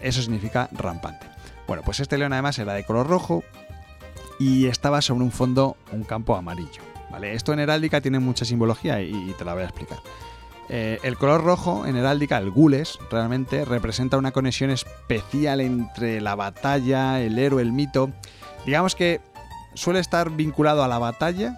Eso 0.00 0.20
significa 0.20 0.68
rampante. 0.72 1.26
Bueno, 1.66 1.82
pues 1.84 2.00
este 2.00 2.16
león 2.16 2.32
además 2.32 2.58
era 2.58 2.74
de 2.74 2.84
color 2.84 3.08
rojo, 3.08 3.42
y 4.38 4.66
estaba 4.66 5.02
sobre 5.02 5.24
un 5.24 5.32
fondo, 5.32 5.76
un 5.92 6.04
campo 6.04 6.36
amarillo. 6.36 6.82
¿vale? 7.10 7.34
Esto 7.34 7.52
en 7.52 7.60
heráldica 7.60 8.00
tiene 8.00 8.18
mucha 8.18 8.44
simbología 8.44 9.00
y, 9.02 9.34
te 9.38 9.44
la 9.44 9.54
voy 9.54 9.62
a 9.62 9.66
explicar. 9.66 9.98
Eh, 10.68 10.98
el 11.02 11.16
color 11.16 11.44
rojo 11.44 11.86
en 11.86 11.96
heráldica, 11.96 12.38
el 12.38 12.50
gules, 12.50 12.98
realmente 13.10 13.64
representa 13.64 14.16
una 14.16 14.32
conexión 14.32 14.70
especial 14.70 15.60
entre 15.60 16.20
la 16.20 16.34
batalla, 16.34 17.20
el 17.20 17.38
héroe, 17.38 17.62
el 17.62 17.72
mito. 17.72 18.10
Digamos 18.64 18.94
que 18.94 19.20
suele 19.74 20.00
estar 20.00 20.30
vinculado 20.30 20.82
a 20.82 20.88
la 20.88 20.98
batalla, 20.98 21.56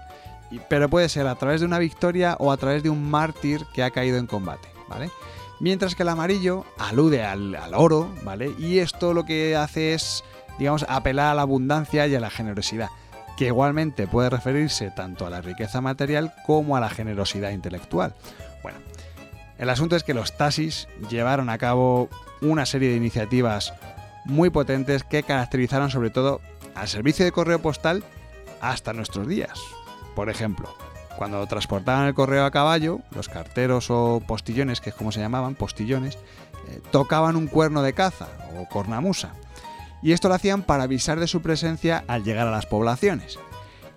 pero 0.68 0.88
puede 0.88 1.08
ser 1.08 1.26
a 1.26 1.34
través 1.36 1.60
de 1.60 1.66
una 1.66 1.78
victoria 1.78 2.36
o 2.38 2.52
a 2.52 2.56
través 2.56 2.82
de 2.82 2.90
un 2.90 3.10
mártir 3.10 3.64
que 3.72 3.82
ha 3.82 3.90
caído 3.90 4.18
en 4.18 4.26
combate. 4.26 4.68
¿vale? 4.88 5.10
Mientras 5.60 5.94
que 5.94 6.02
el 6.02 6.08
amarillo 6.10 6.64
alude 6.78 7.24
al, 7.24 7.54
al 7.54 7.74
oro, 7.74 8.08
¿vale? 8.22 8.52
Y 8.58 8.78
esto 8.78 9.12
lo 9.12 9.24
que 9.24 9.56
hace 9.56 9.94
es 9.94 10.22
digamos, 10.58 10.84
apelar 10.88 11.32
a 11.32 11.34
la 11.34 11.42
abundancia 11.42 12.06
y 12.06 12.14
a 12.14 12.20
la 12.20 12.30
generosidad, 12.30 12.88
que 13.36 13.46
igualmente 13.46 14.06
puede 14.08 14.30
referirse 14.30 14.90
tanto 14.90 15.26
a 15.26 15.30
la 15.30 15.40
riqueza 15.40 15.80
material 15.80 16.34
como 16.44 16.76
a 16.76 16.80
la 16.80 16.90
generosidad 16.90 17.50
intelectual. 17.50 18.14
Bueno, 18.62 18.78
el 19.58 19.70
asunto 19.70 19.96
es 19.96 20.02
que 20.02 20.14
los 20.14 20.36
taxis 20.36 20.88
llevaron 21.08 21.48
a 21.48 21.58
cabo 21.58 22.08
una 22.40 22.66
serie 22.66 22.90
de 22.90 22.96
iniciativas 22.96 23.72
muy 24.24 24.50
potentes 24.50 25.04
que 25.04 25.22
caracterizaron 25.22 25.90
sobre 25.90 26.10
todo 26.10 26.40
al 26.74 26.88
servicio 26.88 27.24
de 27.24 27.32
correo 27.32 27.60
postal 27.60 28.02
hasta 28.60 28.92
nuestros 28.92 29.28
días. 29.28 29.60
Por 30.14 30.30
ejemplo, 30.30 30.68
cuando 31.16 31.46
transportaban 31.46 32.06
el 32.06 32.14
correo 32.14 32.44
a 32.44 32.50
caballo, 32.50 33.00
los 33.12 33.28
carteros 33.28 33.90
o 33.90 34.20
postillones, 34.26 34.80
que 34.80 34.90
es 34.90 34.96
como 34.96 35.12
se 35.12 35.20
llamaban, 35.20 35.54
postillones, 35.54 36.16
eh, 36.68 36.80
tocaban 36.90 37.36
un 37.36 37.46
cuerno 37.46 37.82
de 37.82 37.92
caza 37.92 38.26
o 38.58 38.68
cornamusa 38.68 39.32
y 40.02 40.12
esto 40.12 40.28
lo 40.28 40.34
hacían 40.34 40.62
para 40.62 40.84
avisar 40.84 41.20
de 41.20 41.26
su 41.26 41.42
presencia 41.42 42.04
al 42.08 42.24
llegar 42.24 42.46
a 42.46 42.52
las 42.52 42.66
poblaciones. 42.66 43.38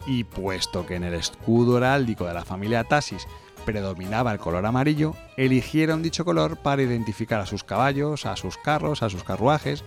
Y 0.07 0.23
puesto 0.23 0.85
que 0.85 0.95
en 0.95 1.03
el 1.03 1.13
escudo 1.13 1.77
heráldico 1.77 2.25
de 2.25 2.33
la 2.33 2.45
familia 2.45 2.83
Tasis 2.83 3.27
predominaba 3.65 4.31
el 4.31 4.39
color 4.39 4.65
amarillo, 4.65 5.13
eligieron 5.37 6.01
dicho 6.01 6.25
color 6.25 6.57
para 6.57 6.81
identificar 6.81 7.39
a 7.39 7.45
sus 7.45 7.63
caballos, 7.63 8.25
a 8.25 8.35
sus 8.35 8.57
carros, 8.57 9.03
a 9.03 9.09
sus 9.09 9.23
carruajes. 9.23 9.83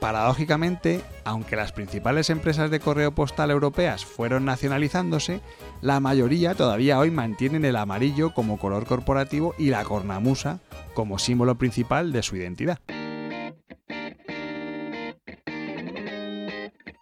Paradójicamente, 0.00 1.00
aunque 1.24 1.56
las 1.56 1.72
principales 1.72 2.30
empresas 2.30 2.70
de 2.70 2.78
correo 2.78 3.12
postal 3.12 3.50
europeas 3.50 4.04
fueron 4.04 4.44
nacionalizándose, 4.44 5.40
la 5.80 5.98
mayoría 5.98 6.54
todavía 6.54 6.98
hoy 6.98 7.10
mantienen 7.10 7.64
el 7.64 7.74
amarillo 7.74 8.32
como 8.32 8.58
color 8.58 8.86
corporativo 8.86 9.54
y 9.58 9.70
la 9.70 9.82
cornamusa 9.82 10.60
como 10.94 11.18
símbolo 11.18 11.58
principal 11.58 12.12
de 12.12 12.22
su 12.22 12.36
identidad. 12.36 12.78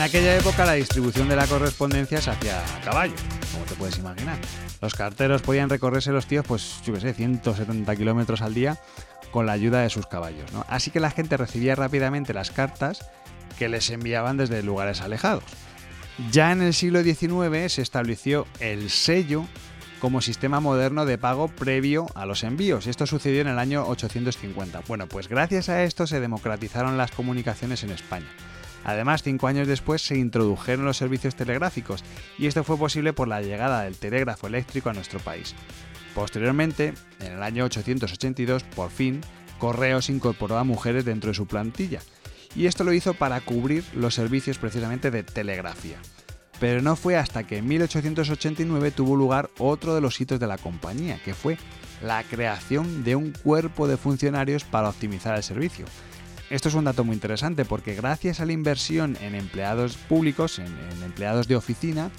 En 0.00 0.04
aquella 0.04 0.34
época 0.34 0.64
la 0.64 0.72
distribución 0.72 1.28
de 1.28 1.36
la 1.36 1.46
correspondencia 1.46 2.22
se 2.22 2.30
hacía 2.30 2.58
a 2.58 2.80
caballo, 2.80 3.12
como 3.52 3.66
te 3.66 3.74
puedes 3.74 3.98
imaginar. 3.98 4.38
Los 4.80 4.94
carteros 4.94 5.42
podían 5.42 5.68
recorrerse 5.68 6.10
los 6.10 6.24
tíos, 6.24 6.46
pues 6.48 6.80
yo 6.86 6.94
qué 6.94 7.00
sé, 7.00 7.12
170 7.12 7.96
kilómetros 7.96 8.40
al 8.40 8.54
día 8.54 8.78
con 9.30 9.44
la 9.44 9.52
ayuda 9.52 9.82
de 9.82 9.90
sus 9.90 10.06
caballos. 10.06 10.50
Así 10.68 10.90
que 10.90 11.00
la 11.00 11.10
gente 11.10 11.36
recibía 11.36 11.74
rápidamente 11.74 12.32
las 12.32 12.50
cartas 12.50 13.10
que 13.58 13.68
les 13.68 13.90
enviaban 13.90 14.38
desde 14.38 14.62
lugares 14.62 15.02
alejados. 15.02 15.44
Ya 16.32 16.50
en 16.50 16.62
el 16.62 16.72
siglo 16.72 17.02
XIX 17.02 17.70
se 17.70 17.82
estableció 17.82 18.46
el 18.58 18.88
sello 18.88 19.44
como 20.00 20.22
sistema 20.22 20.60
moderno 20.60 21.04
de 21.04 21.18
pago 21.18 21.48
previo 21.48 22.06
a 22.14 22.24
los 22.24 22.42
envíos. 22.42 22.86
Esto 22.86 23.04
sucedió 23.04 23.42
en 23.42 23.48
el 23.48 23.58
año 23.58 23.84
850. 23.86 24.80
Bueno, 24.88 25.08
pues 25.08 25.28
gracias 25.28 25.68
a 25.68 25.82
esto 25.82 26.06
se 26.06 26.20
democratizaron 26.20 26.96
las 26.96 27.10
comunicaciones 27.10 27.84
en 27.84 27.90
España. 27.90 28.28
Además, 28.84 29.22
cinco 29.22 29.46
años 29.46 29.68
después 29.68 30.02
se 30.02 30.16
introdujeron 30.16 30.84
los 30.84 30.96
servicios 30.96 31.36
telegráficos 31.36 32.02
y 32.38 32.46
esto 32.46 32.64
fue 32.64 32.78
posible 32.78 33.12
por 33.12 33.28
la 33.28 33.42
llegada 33.42 33.82
del 33.82 33.96
telégrafo 33.96 34.46
eléctrico 34.46 34.90
a 34.90 34.94
nuestro 34.94 35.20
país. 35.20 35.54
Posteriormente, 36.14 36.94
en 37.20 37.32
el 37.32 37.42
año 37.42 37.64
882, 37.64 38.62
por 38.64 38.90
fin, 38.90 39.20
Correos 39.58 40.08
incorporó 40.08 40.58
a 40.58 40.64
mujeres 40.64 41.04
dentro 41.04 41.28
de 41.28 41.34
su 41.34 41.46
plantilla 41.46 42.00
y 42.54 42.66
esto 42.66 42.84
lo 42.84 42.92
hizo 42.92 43.14
para 43.14 43.40
cubrir 43.40 43.84
los 43.94 44.14
servicios 44.14 44.58
precisamente 44.58 45.10
de 45.10 45.22
telegrafía. 45.22 45.98
Pero 46.58 46.82
no 46.82 46.96
fue 46.96 47.16
hasta 47.16 47.44
que 47.44 47.58
en 47.58 47.68
1889 47.68 48.90
tuvo 48.90 49.16
lugar 49.16 49.50
otro 49.58 49.94
de 49.94 50.00
los 50.00 50.20
hitos 50.20 50.40
de 50.40 50.46
la 50.46 50.58
compañía, 50.58 51.20
que 51.24 51.32
fue 51.32 51.56
la 52.02 52.22
creación 52.24 53.04
de 53.04 53.16
un 53.16 53.32
cuerpo 53.32 53.88
de 53.88 53.96
funcionarios 53.96 54.64
para 54.64 54.88
optimizar 54.88 55.36
el 55.36 55.42
servicio. 55.42 55.86
Esto 56.50 56.68
es 56.68 56.74
un 56.74 56.84
dato 56.84 57.04
muy 57.04 57.14
interesante 57.14 57.64
porque 57.64 57.94
gracias 57.94 58.40
a 58.40 58.44
la 58.44 58.52
inversión 58.52 59.16
en 59.20 59.36
empleados 59.36 59.96
públicos, 59.96 60.58
en, 60.58 60.66
empleados 61.04 61.46
de 61.46 61.54
oficina, 61.54 62.10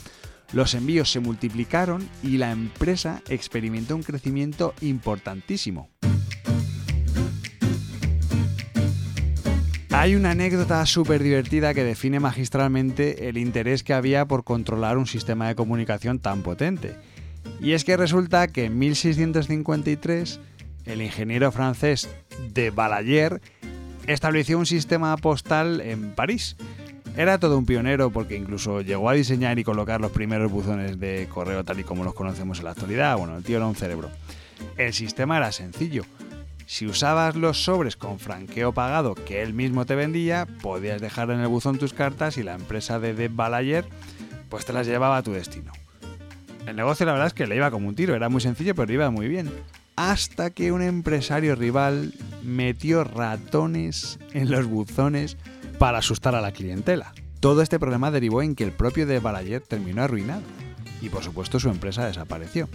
los 0.54 0.74
envíos 0.74 1.12
se 1.12 1.20
multiplicaron 1.20 2.08
y 2.24 2.38
la 2.38 2.52
empresa 2.52 3.22
experimentó 3.28 3.94
un 3.94 4.04
crecimiento 4.04 4.74
importantísimo. 4.80 5.90
Hay 9.90 10.16
una 10.16 10.32
anécdota 10.32 10.86
súper 10.86 11.22
divertida 11.22 11.74
que 11.74 11.84
define 11.84 12.22
magistralmente 12.22 13.28
el 13.28 13.38
interés 13.38 13.84
que 13.84 13.94
había 13.94 14.26
por 14.26 14.46
controlar 14.46 14.98
un 14.98 15.08
sistema 15.08 15.50
de 15.50 15.56
comunicación 15.56 16.20
tan 16.20 16.42
potente. 16.42 16.96
Y 17.60 17.74
es 17.74 17.84
que 17.84 17.98
resulta 17.98 18.48
que 18.48 18.66
en 18.66 18.80
1653 18.80 20.40
el 20.86 21.02
ingeniero 21.02 21.52
francés 21.52 22.10
de 22.54 22.72
Balayer 22.72 23.42
estableció 24.08 24.58
un 24.58 24.65
sistema 24.65 25.15
postal 25.17 25.81
en 25.81 26.13
París. 26.13 26.55
Era 27.17 27.39
todo 27.39 27.58
un 27.58 27.65
pionero 27.65 28.10
porque 28.10 28.36
incluso 28.36 28.81
llegó 28.81 29.10
a 29.10 29.13
diseñar 29.13 29.60
y 29.60 29.63
colocar 29.63 30.00
los 30.00 30.12
primeros 30.12 30.51
buzones 30.51 31.00
de 31.00 31.27
correo 31.34 31.63
tal 31.63 31.79
y 31.79 31.84
como 31.84 32.03
los 32.03 32.13
conocemos 32.13 32.60
en 32.60 32.65
la 32.65 32.72
actualidad. 32.72 33.17
Bueno, 33.17 33.38
el 33.38 33.43
tío 33.43 33.58
era 33.58 33.67
un 33.67 33.75
cerebro. 33.75 34.10
El 34.77 34.93
sistema 34.93 35.38
era 35.38 35.51
sencillo 35.51 36.05
si 36.72 36.88
usabas 36.88 37.36
los 37.36 37.62
sobres 37.65 37.98
con 37.98 38.17
franqueo 38.17 38.72
pagado 38.72 39.13
que 39.13 39.41
él 39.41 39.53
mismo 39.53 39.86
te 39.86 39.93
vendía, 39.93 40.48
podías 40.62 41.01
dejar 41.01 41.29
en 41.29 41.41
el 41.41 41.50
buzón 41.50 41.77
tus 41.77 41.91
cartas 41.91 42.38
y 42.38 42.43
la 42.43 42.53
empresa 42.53 42.98
de 42.98 43.13
Deb 43.13 43.34
Balayer 43.36 43.84
pues 44.48 44.65
te 44.65 44.72
las 44.72 44.88
llevaba 44.88 45.17
a 45.17 45.22
tu 45.22 45.34
destino. 45.34 45.74
El 46.65 46.77
negocio 46.77 47.05
la 47.05 47.12
verdad 47.12 47.27
es 47.27 47.34
que 47.34 47.46
le 47.46 47.58
iba 47.58 47.72
como 47.72 47.89
un 47.89 47.96
tiro, 47.96 48.15
era 48.15 48.29
muy 48.29 48.39
sencillo 48.39 48.74
pero 48.74 48.93
iba 48.93 49.10
muy 49.10 49.27
bien. 49.27 49.51
Hasta 49.98 50.50
que 50.50 50.72
un 50.72 50.81
empresario 50.81 51.55
rival 51.55 52.13
metió 52.43 53.03
ratones 53.03 54.19
en 54.33 54.51
los 54.51 54.65
buzones 54.65 55.38
para 55.79 56.00
asustar 56.00 56.36
a 56.36 56.41
la 56.41 56.51
clientela. 56.51 57.13
Todo 57.39 57.62
este 57.62 57.79
problema 57.79 58.12
derivó 58.12 58.41
en 58.41 58.55
que 58.55 58.63
el 58.63 58.71
propio 58.71 59.05
de 59.05 59.19
Balayer 59.19 59.62
terminó 59.62 60.03
arruinado 60.03 60.43
y 61.01 61.10
por 61.10 61.24
supuesto 61.24 61.60
su 61.60 61.69
empresa 61.69 62.05
desapareció. 62.05 62.69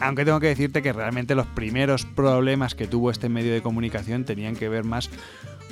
Aunque 0.00 0.24
tengo 0.24 0.40
que 0.40 0.48
decirte 0.48 0.82
que 0.82 0.92
realmente 0.92 1.36
los 1.36 1.46
primeros 1.46 2.04
problemas 2.04 2.74
que 2.74 2.88
tuvo 2.88 3.10
este 3.10 3.28
medio 3.28 3.52
de 3.52 3.62
comunicación 3.62 4.24
tenían 4.24 4.56
que 4.56 4.68
ver 4.68 4.84
más 4.84 5.08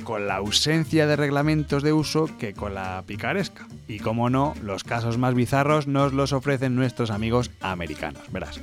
con 0.03 0.27
la 0.27 0.37
ausencia 0.37 1.07
de 1.07 1.15
reglamentos 1.15 1.83
de 1.83 1.93
uso 1.93 2.29
que 2.39 2.53
con 2.53 2.73
la 2.73 3.03
picaresca. 3.05 3.67
Y 3.87 3.99
como 3.99 4.29
no, 4.29 4.53
los 4.61 4.83
casos 4.83 5.17
más 5.17 5.33
bizarros 5.33 5.87
nos 5.87 6.13
los 6.13 6.33
ofrecen 6.33 6.75
nuestros 6.75 7.11
amigos 7.11 7.51
americanos, 7.61 8.23
verás. 8.31 8.59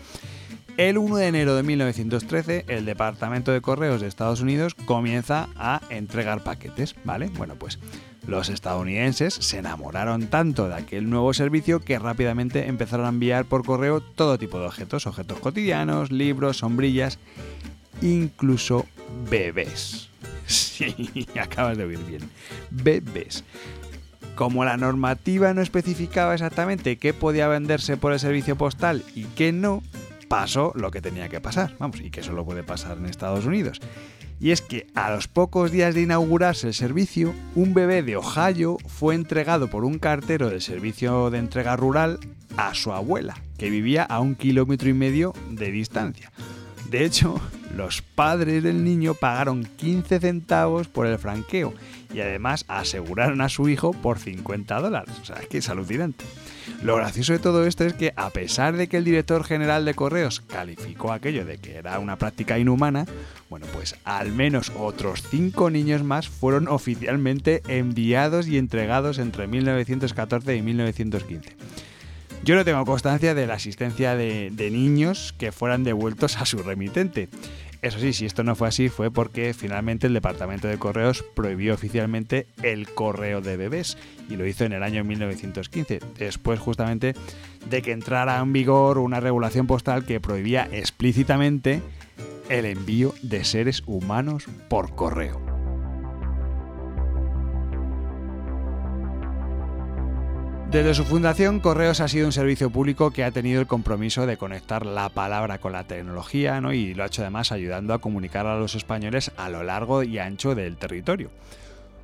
El 0.77 0.99
1 0.99 1.17
de 1.17 1.27
enero 1.27 1.55
de 1.55 1.63
1913, 1.63 2.65
el 2.69 2.85
Departamento 2.85 3.53
de 3.53 3.61
Correos 3.61 4.01
de 4.01 4.07
Estados 4.07 4.41
Unidos 4.41 4.75
comienza 4.75 5.49
a 5.57 5.81
entregar 5.91 6.43
paquetes, 6.43 6.95
¿vale? 7.05 7.31
Bueno, 7.37 7.57
pues 7.57 7.79
los 8.27 8.49
estadounidenses 8.49 9.35
se 9.35 9.59
enamoraron 9.59 10.29
tanto 10.29 10.69
de 10.69 10.75
aquel 10.75 11.11
nuevo 11.11 11.35
servicio 11.35 11.81
que 11.81 11.99
rápidamente 11.99 12.69
empezaron 12.69 13.07
a 13.07 13.11
enviar 13.11 13.45
por 13.45 13.65
correo 13.65 14.01
todo 14.01 14.39
tipo 14.39 14.59
de 14.59 14.67
objetos, 14.67 15.07
objetos 15.07 15.39
cotidianos, 15.41 16.11
libros, 16.11 16.59
sombrillas, 16.59 17.19
incluso 18.03 18.87
bebés. 19.31 20.09
Sí, 20.51 21.29
acabas 21.41 21.79
de 21.79 21.85
oír 21.85 22.01
bien. 22.09 22.29
Bebés. 22.71 23.45
Como 24.35 24.65
la 24.65 24.77
normativa 24.77 25.55
no 25.55 25.61
especificaba 25.61 26.35
exactamente 26.35 26.97
qué 26.97 27.15
podía 27.15 27.47
venderse 27.47 27.97
por 27.97 28.13
el 28.13 28.19
servicio 28.19 28.57
postal 28.57 29.05
y 29.15 29.25
qué 29.25 29.53
no, 29.53 29.83
pasó 30.31 30.73
lo 30.77 30.93
que 30.93 31.03
tenía 31.03 31.29
que 31.29 31.41
pasar. 31.41 31.75
Vamos, 31.81 32.01
y 32.01 32.11
que 32.11 32.23
solo 32.23 32.45
puede 32.45 32.63
pasar 32.63 32.99
en 32.99 33.07
Estados 33.07 33.45
Unidos 33.45 33.81
y 34.41 34.53
es 34.53 34.63
que 34.63 34.87
a 34.95 35.11
los 35.11 35.29
pocos 35.29 35.71
días 35.71 35.95
de 35.95 36.01
inaugurarse 36.01 36.69
el 36.69 36.75
servicio, 36.75 37.35
un 37.55 37.75
bebé 37.75 38.03
de 38.03 38.17
Ohio 38.17 38.79
fue 38.87 39.15
entregado 39.15 39.69
por 39.69 39.85
un 39.85 39.99
cartero 39.99 40.49
del 40.49 40.63
servicio 40.63 41.29
de 41.29 41.39
entrega 41.39 41.77
rural 41.77 42.19
a 42.57 42.75
su 42.75 42.93
abuela, 42.93 43.37
que 43.59 43.69
vivía 43.69 44.03
a 44.03 44.21
un 44.21 44.35
kilómetro 44.35 44.89
y 44.89 44.95
medio 44.95 45.35
de 45.51 45.71
distancia. 45.71 46.33
De 46.91 47.05
hecho, 47.05 47.41
los 47.77 48.03
padres 48.03 48.65
del 48.65 48.83
niño 48.83 49.15
pagaron 49.15 49.65
15 49.65 50.19
centavos 50.19 50.89
por 50.89 51.07
el 51.07 51.21
franqueo 51.21 51.73
y 52.13 52.19
además 52.19 52.65
aseguraron 52.67 53.41
a 53.43 53.49
su 53.49 53.69
hijo 53.69 53.93
por 53.93 54.19
50 54.19 54.81
dólares. 54.81 55.15
O 55.23 55.25
sea, 55.25 55.37
es 55.37 55.47
que 55.47 55.59
es 55.59 55.69
alucinante. 55.69 56.25
Lo 56.83 56.97
gracioso 56.97 57.33
de 57.33 57.39
todo 57.39 57.65
esto 57.65 57.85
es 57.85 57.95
que 57.95 58.13
a 58.17 58.31
pesar 58.31 58.77
de 58.77 58.89
que 58.89 58.97
el 58.97 59.05
director 59.05 59.45
general 59.45 59.85
de 59.85 59.95
Correos 59.95 60.41
calificó 60.41 61.13
aquello 61.13 61.45
de 61.45 61.59
que 61.59 61.77
era 61.77 62.01
una 62.01 62.17
práctica 62.17 62.59
inhumana, 62.59 63.07
bueno, 63.49 63.67
pues 63.73 63.95
al 64.03 64.33
menos 64.33 64.73
otros 64.77 65.23
cinco 65.31 65.71
niños 65.71 66.03
más 66.03 66.29
fueron 66.29 66.67
oficialmente 66.67 67.63
enviados 67.69 68.49
y 68.49 68.59
entregados 68.59 69.19
entre 69.19 69.47
1914 69.47 70.57
y 70.57 70.63
1915. 70.63 71.57
Yo 72.43 72.55
no 72.55 72.65
tengo 72.65 72.85
constancia 72.85 73.35
de 73.35 73.47
la 73.47 73.55
asistencia 73.55 74.17
de, 74.17 74.51
de 74.51 74.71
niños 74.71 75.35
que 75.37 75.53
fueran 75.53 75.85
devueltos 75.85 76.37
a 76.39 76.47
su 76.47 76.59
remitente. 76.59 77.29
Eso 77.83 77.99
sí, 77.99 78.13
si 78.13 78.27
esto 78.27 78.45
no 78.45 78.55
fue 78.55 78.69
así 78.69 78.89
fue 78.91 79.11
porque 79.11 79.55
finalmente 79.55 80.07
el 80.07 80.13
Departamento 80.13 80.69
de 80.69 80.79
Correos 80.79 81.25
prohibió 81.35 81.73
oficialmente 81.73 82.47
el 82.63 82.89
correo 82.91 83.41
de 83.41 83.57
bebés 83.57 83.97
y 84.29 84.37
lo 84.37 84.47
hizo 84.47 84.65
en 84.65 84.73
el 84.73 84.83
año 84.83 85.03
1915, 85.03 86.01
después 86.19 86.61
justamente 86.61 87.15
de 87.71 87.83
que 87.83 87.93
entrara 87.93 88.39
en 88.39 88.53
vigor 88.53 88.99
una 88.99 89.21
regulación 89.21 89.67
postal 89.67 90.05
que 90.05 90.21
prohibía 90.21 90.69
explícitamente 90.73 91.81
el 92.51 92.67
envío 92.67 93.15
de 93.23 93.45
seres 93.45 93.83
humanos 93.87 94.45
por 94.69 94.95
correo. 94.95 95.50
Desde 100.71 100.95
su 100.95 101.05
fundación, 101.05 101.59
Correos 101.59 101.99
ha 101.99 102.07
sido 102.07 102.27
un 102.27 102.33
servicio 102.33 102.71
público 102.71 103.11
que 103.11 103.25
ha 103.25 103.33
tenido 103.33 103.61
el 103.61 103.67
compromiso 103.67 104.25
de 104.25 104.37
conectar 104.37 104.87
la 104.87 105.09
palabra 105.09 105.59
con 105.59 105.73
la 105.73 105.83
tecnología 105.83 106.63
y 106.73 106.95
lo 106.95 107.03
ha 107.03 107.07
hecho 107.07 107.23
además 107.23 107.51
ayudando 107.51 107.93
a 107.93 107.99
comunicar 107.99 108.47
a 108.47 108.57
los 108.57 108.77
españoles 108.77 109.33
a 109.37 109.49
lo 109.49 109.65
largo 109.65 110.05
y 110.05 110.21
ancho 110.21 110.55
del 110.55 110.77
territorio. 110.77 111.31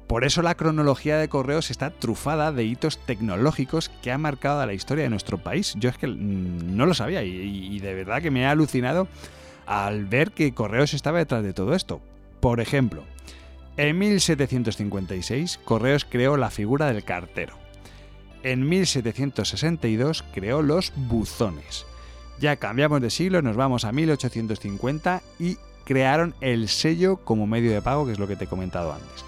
Por 0.09 0.25
eso 0.25 0.43
la 0.43 0.57
cronología 0.57 1.17
de 1.17 1.29
Correos 1.29 1.71
está 1.71 1.91
trufada 1.91 2.51
de 2.51 2.65
hitos 2.65 2.99
tecnológicos 2.99 3.89
que 4.03 4.11
han 4.11 4.23
marcado 4.23 4.67
la 4.67 4.75
historia 4.75 5.05
de 5.05 5.11
nuestro 5.11 5.39
país. 5.39 5.75
Yo 5.79 5.89
es 5.89 5.97
que 5.97 6.09
no 6.09 6.87
lo 6.87 6.95
sabía 6.95 7.23
y 7.23 7.79
de 7.79 7.95
verdad 7.95 8.21
que 8.21 8.33
me 8.33 8.47
ha 8.47 8.51
alucinado 8.51 9.07
al 9.67 10.07
ver 10.07 10.33
que 10.33 10.55
Correos 10.55 10.93
estaba 10.93 11.19
detrás 11.19 11.45
de 11.45 11.53
todo 11.53 11.73
esto. 11.73 12.01
Por 12.41 12.59
ejemplo, 12.59 13.05
en 13.77 13.97
1756 13.97 15.61
Correos 15.65 16.05
creó 16.05 16.37
la 16.37 16.51
figura 16.51 16.93
del 16.93 17.05
cartero 17.05 17.65
en 18.47 18.69
1762 18.69 20.25
creó 20.33 20.63
los 20.63 20.93
buzones. 20.95 21.85
Ya 22.39 22.57
cambiamos 22.57 23.01
de 23.01 23.11
siglo, 23.11 23.43
nos 23.43 23.57
vamos 23.57 23.85
a 23.85 23.91
1850 23.91 25.21
y 25.41 25.59
crearon 25.85 26.35
el 26.41 26.69
sello 26.69 27.17
como 27.17 27.49
medio 27.49 27.73
de 27.73 27.83
pago, 27.83 28.07
que 28.07 28.13
es 28.13 28.21
lo 28.21 28.29
que 28.29 28.37
te 28.37 28.45
he 28.45 28.49
comentado 28.49 28.93
antes. 28.93 29.25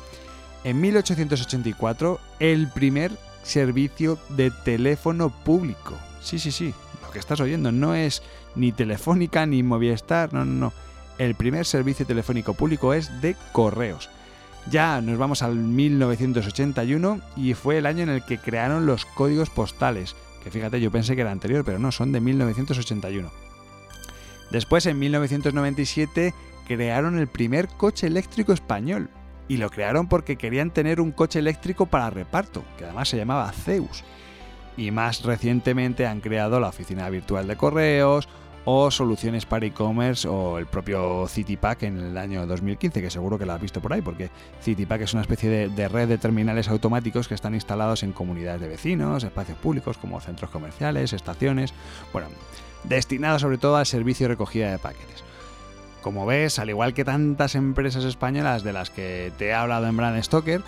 En 0.63 0.81
1884, 0.81 2.21
el 2.39 2.69
primer 2.71 3.11
servicio 3.43 4.19
de 4.29 4.53
teléfono 4.53 5.31
público. 5.31 5.95
Sí, 6.23 6.39
sí, 6.39 6.53
sí, 6.53 6.73
lo 7.03 7.11
que 7.11 7.19
estás 7.19 7.41
oyendo 7.41 7.73
no 7.73 7.95
es 7.95 8.23
ni 8.55 8.71
Telefónica 8.71 9.47
ni 9.47 9.65
Movistar, 9.65 10.33
no, 10.33 10.45
no, 10.45 10.53
no. 10.53 10.73
El 11.19 11.35
primer 11.35 11.67
servicio 11.67 12.07
telefónico 12.07 12.55
público 12.55 12.95
es 12.95 13.21
de 13.21 13.35
correos. 13.51 14.11
Ya 14.71 15.01
nos 15.01 15.17
vamos 15.19 15.43
al 15.43 15.55
1981 15.55 17.21
y 17.37 17.55
fue 17.55 17.79
el 17.79 17.87
año 17.87 18.03
en 18.03 18.11
el 18.11 18.25
que 18.25 18.39
crearon 18.39 18.85
los 18.85 19.07
códigos 19.07 19.49
postales, 19.49 20.15
que 20.45 20.51
fíjate, 20.51 20.81
yo 20.81 20.91
pensé 20.91 21.15
que 21.15 21.23
era 21.23 21.31
anterior, 21.31 21.65
pero 21.65 21.79
no, 21.79 21.91
son 21.91 22.13
de 22.13 22.21
1981. 22.21 23.31
Después, 24.51 24.87
en 24.87 24.99
1997, 24.99 26.35
crearon 26.67 27.19
el 27.19 27.29
primer 27.29 27.69
coche 27.69 28.07
eléctrico 28.07 28.53
español. 28.53 29.11
Y 29.47 29.57
lo 29.57 29.71
crearon 29.71 30.09
porque 30.09 30.37
querían 30.37 30.71
tener 30.71 31.01
un 31.01 31.13
coche 31.13 31.39
eléctrico 31.39 31.87
para 31.87 32.11
reparto, 32.11 32.63
que 32.77 32.85
además 32.85 33.09
se 33.09 33.17
llamaba 33.17 33.51
Zeus. 33.53 34.05
Y 34.77 34.91
más 34.91 35.23
recientemente 35.23 36.07
han 36.07 36.21
creado 36.21 36.61
la 36.61 36.69
oficina 36.69 37.09
virtual 37.09 37.47
de 37.47 37.57
correos, 37.57 38.29
o 38.71 38.91
soluciones 38.91 39.47
para 39.47 39.65
e-commerce 39.65 40.29
o 40.29 40.59
el 40.59 40.67
propio 40.67 41.27
CityPack 41.27 41.85
en 41.85 41.99
el 41.99 42.19
año 42.19 42.47
2015, 42.47 43.01
que 43.01 43.09
seguro 43.09 43.39
que 43.39 43.47
lo 43.47 43.55
has 43.55 43.63
visto 43.63 43.81
por 43.81 43.95
ahí, 43.95 44.03
porque 44.03 44.29
CityPack 44.61 45.01
es 45.01 45.15
una 45.15 45.23
especie 45.23 45.49
de, 45.49 45.69
de, 45.71 45.89
red 45.89 46.07
de 46.07 46.19
terminales 46.19 46.69
automáticos 46.69 47.29
que 47.29 47.35
están 47.35 47.55
instalados 47.55 48.03
en 48.03 48.13
comunidades 48.13 48.61
de 48.61 48.69
vecinos, 48.69 49.25
espacios 49.25 49.57
públicos 49.57 49.97
como 49.97 50.21
centros 50.21 50.51
comerciales, 50.51 51.15
estaciones, 51.15 51.73
bueno, 52.13 52.29
destinados 52.85 53.41
sobre 53.41 53.57
todo 53.57 53.77
al 53.77 53.87
servicio 53.87 54.25
de 54.25 54.35
recogida 54.35 54.71
de 54.71 54.79
paquetes. 54.79 55.25
Como 56.03 56.27
ves, 56.27 56.59
al 56.59 56.69
igual 56.69 56.93
que 56.93 57.07
tantas 57.07 57.55
empresas 57.55 58.05
españolas 58.05 58.65
de 58.65 58.75
las 58.75 58.91
que 58.91 59.33
te 59.39 59.47
he 59.47 59.55
hablado 59.55 59.87
en 59.87 59.97
Brand 59.97 60.23
Stoker, 60.23 60.61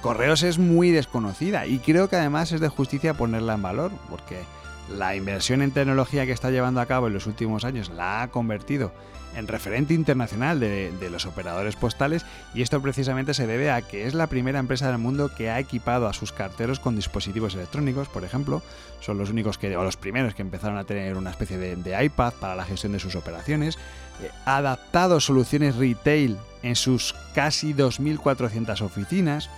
Correos 0.00 0.44
es 0.44 0.60
muy 0.60 0.92
desconocida 0.92 1.66
y 1.66 1.80
creo 1.80 2.08
que 2.08 2.14
además 2.14 2.52
es 2.52 2.60
de 2.60 2.68
justicia 2.68 3.14
ponerla 3.14 3.54
en 3.54 3.62
valor, 3.62 3.90
porque 4.08 4.42
la 4.90 5.16
inversión 5.16 5.62
en 5.62 5.70
tecnología 5.70 6.26
que 6.26 6.32
está 6.32 6.50
llevando 6.50 6.80
a 6.80 6.86
cabo 6.86 7.06
en 7.06 7.14
los 7.14 7.26
últimos 7.26 7.64
años 7.64 7.90
la 7.90 8.22
ha 8.22 8.28
convertido 8.28 8.92
en 9.36 9.48
referente 9.48 9.94
internacional 9.94 10.60
de, 10.60 11.08
los 11.10 11.26
operadores 11.26 11.76
postales 11.76 12.24
y 12.54 12.62
esto 12.62 12.80
precisamente 12.82 13.34
se 13.34 13.46
debe 13.46 13.70
a 13.70 13.82
que 13.82 14.06
es 14.06 14.14
la 14.14 14.26
primera 14.26 14.58
empresa 14.58 14.88
del 14.88 14.98
mundo 14.98 15.30
que 15.34 15.50
ha 15.50 15.58
equipado 15.58 16.06
a 16.06 16.12
sus 16.12 16.32
carteros 16.32 16.80
con 16.80 16.96
dispositivos 16.96 17.54
electrónicos, 17.54 18.08
por 18.08 18.24
ejemplo, 18.24 18.62
son 19.00 19.18
los 19.18 19.30
únicos 19.30 19.58
que, 19.58 19.74
o 19.76 19.84
los 19.84 19.96
primeros 19.96 20.34
que 20.34 20.42
empezaron 20.42 20.76
a 20.76 20.84
tener 20.84 21.16
una 21.16 21.30
especie 21.30 21.58
de, 21.58 21.76
de 21.76 22.04
iPad 22.04 22.34
para 22.40 22.56
la 22.56 22.64
gestión 22.64 22.92
de 22.92 22.98
sus 22.98 23.16
operaciones, 23.16 23.78
eh, 24.22 24.30
ha 24.44 24.58
adaptado 24.58 25.20
soluciones 25.20 25.76
retail 25.76 26.36
en 26.62 26.76
sus 26.76 27.14
casi 27.34 27.74
2.400 27.74 28.80
oficinas, 28.82 29.50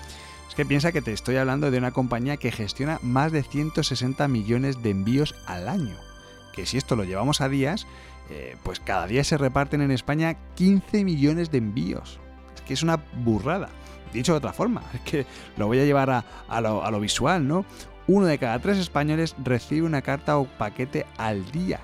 es 0.55 0.57
que 0.57 0.65
piensa 0.65 0.93
que 0.93 1.03
te 1.03 1.13
estoy 1.13 1.35
hablando 1.35 1.73
de 1.73 1.79
una 1.79 1.91
compañía 1.91 2.37
que 2.37 2.53
gestiona 2.53 3.01
más 3.03 3.33
de 3.33 3.43
160 3.43 4.29
millones 4.29 4.85
de 4.85 4.91
envíos 4.91 5.35
al 5.47 5.69
año. 5.69 5.97
Que 6.53 6.65
si 6.65 6.77
esto 6.77 6.95
lo 6.95 7.03
llevamos 7.03 7.41
a 7.41 7.49
días, 7.49 7.89
eh, 8.31 8.57
pues 8.63 8.79
cada 8.79 9.09
día 9.09 9.25
se 9.25 9.37
reparten 9.37 9.81
en 9.81 9.91
España 9.91 10.37
15 10.55 11.03
millones 11.03 11.51
de 11.51 11.59
envíos. 11.59 12.21
Es 12.55 12.61
que 12.61 12.73
es 12.73 12.85
una 12.85 13.03
burrada. 13.25 13.69
Dicho 14.13 14.31
de 14.31 14.39
otra 14.39 14.53
forma, 14.53 14.85
es 14.95 15.01
que 15.01 15.27
lo 15.57 15.67
voy 15.67 15.81
a 15.81 15.85
llevar 15.85 16.09
a, 16.11 16.61
lo, 16.61 16.85
a 16.85 16.91
lo 16.93 17.01
visual, 17.01 17.49
¿no? 17.49 17.65
Uno 18.07 18.27
de 18.27 18.39
cada 18.39 18.61
tres 18.61 18.79
españoles 18.79 19.35
recibe 19.43 19.85
una 19.85 20.03
carta 20.03 20.39
o 20.39 20.45
paquete 20.45 21.05
al 21.19 21.51
día. 21.51 21.81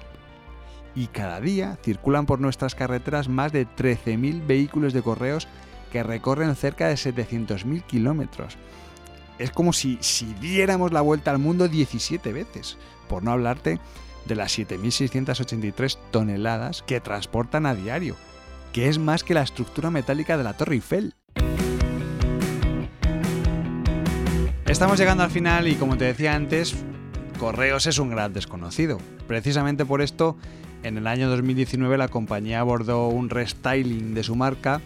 Y 0.94 1.08
cada 1.08 1.40
día 1.40 1.76
circulan 1.82 2.24
por 2.24 2.38
nuestras 2.38 2.76
carreteras 2.76 3.28
más 3.28 3.50
de 3.50 3.66
13.000 3.66 4.46
vehículos 4.46 4.92
de 4.92 5.02
correos 5.02 5.48
que 5.90 6.02
recorren 6.02 6.56
cerca 6.56 6.88
de 6.88 6.94
700.000 6.94 7.82
kilómetros. 7.85 8.56
Es 9.38 9.50
como 9.50 9.73
si, 9.73 9.99
si 10.00 10.26
diéramos 10.35 10.92
la 10.92 11.00
vuelta 11.00 11.30
al 11.30 11.38
mundo 11.38 11.68
17 11.68 12.32
veces, 12.32 12.76
por 13.09 13.23
no 13.23 13.32
hablarte 13.32 13.80
de 14.26 14.35
las 14.35 14.59
7.683 14.59 15.99
toneladas 16.11 16.82
que 16.82 17.00
transportan 17.00 17.66
a 17.66 17.75
diario, 17.75 18.16
que 18.73 18.88
es 18.88 18.99
más 18.99 19.25
que 19.25 19.35
la 19.35 19.42
estructura 19.42 19.90
metálica 19.90 20.37
de 20.37 20.44
la 20.44 20.56
Torre 20.56 20.75
Eiffel. 20.75 21.14
Estamos 24.66 24.99
llegando 24.99 25.25
al 25.25 25.30
final 25.30 25.66
y 25.66 25.75
como 25.75 25.97
te 25.97 26.04
decía 26.04 26.35
antes, 26.35 26.76
Correos 27.40 27.87
es 27.87 27.99
un 27.99 28.11
gran 28.11 28.32
desconocido. 28.32 28.99
Precisamente 29.26 29.84
por 29.84 30.00
esto, 30.00 30.36
en 30.82 30.97
el 30.97 31.06
año 31.06 31.28
2019 31.28 31.99
la 31.99 32.08
compañía 32.08 32.60
abordó 32.60 33.08
un 33.08 33.30
restyling 33.30 34.14
de 34.14 34.23
su 34.23 34.36
marca 34.36 34.80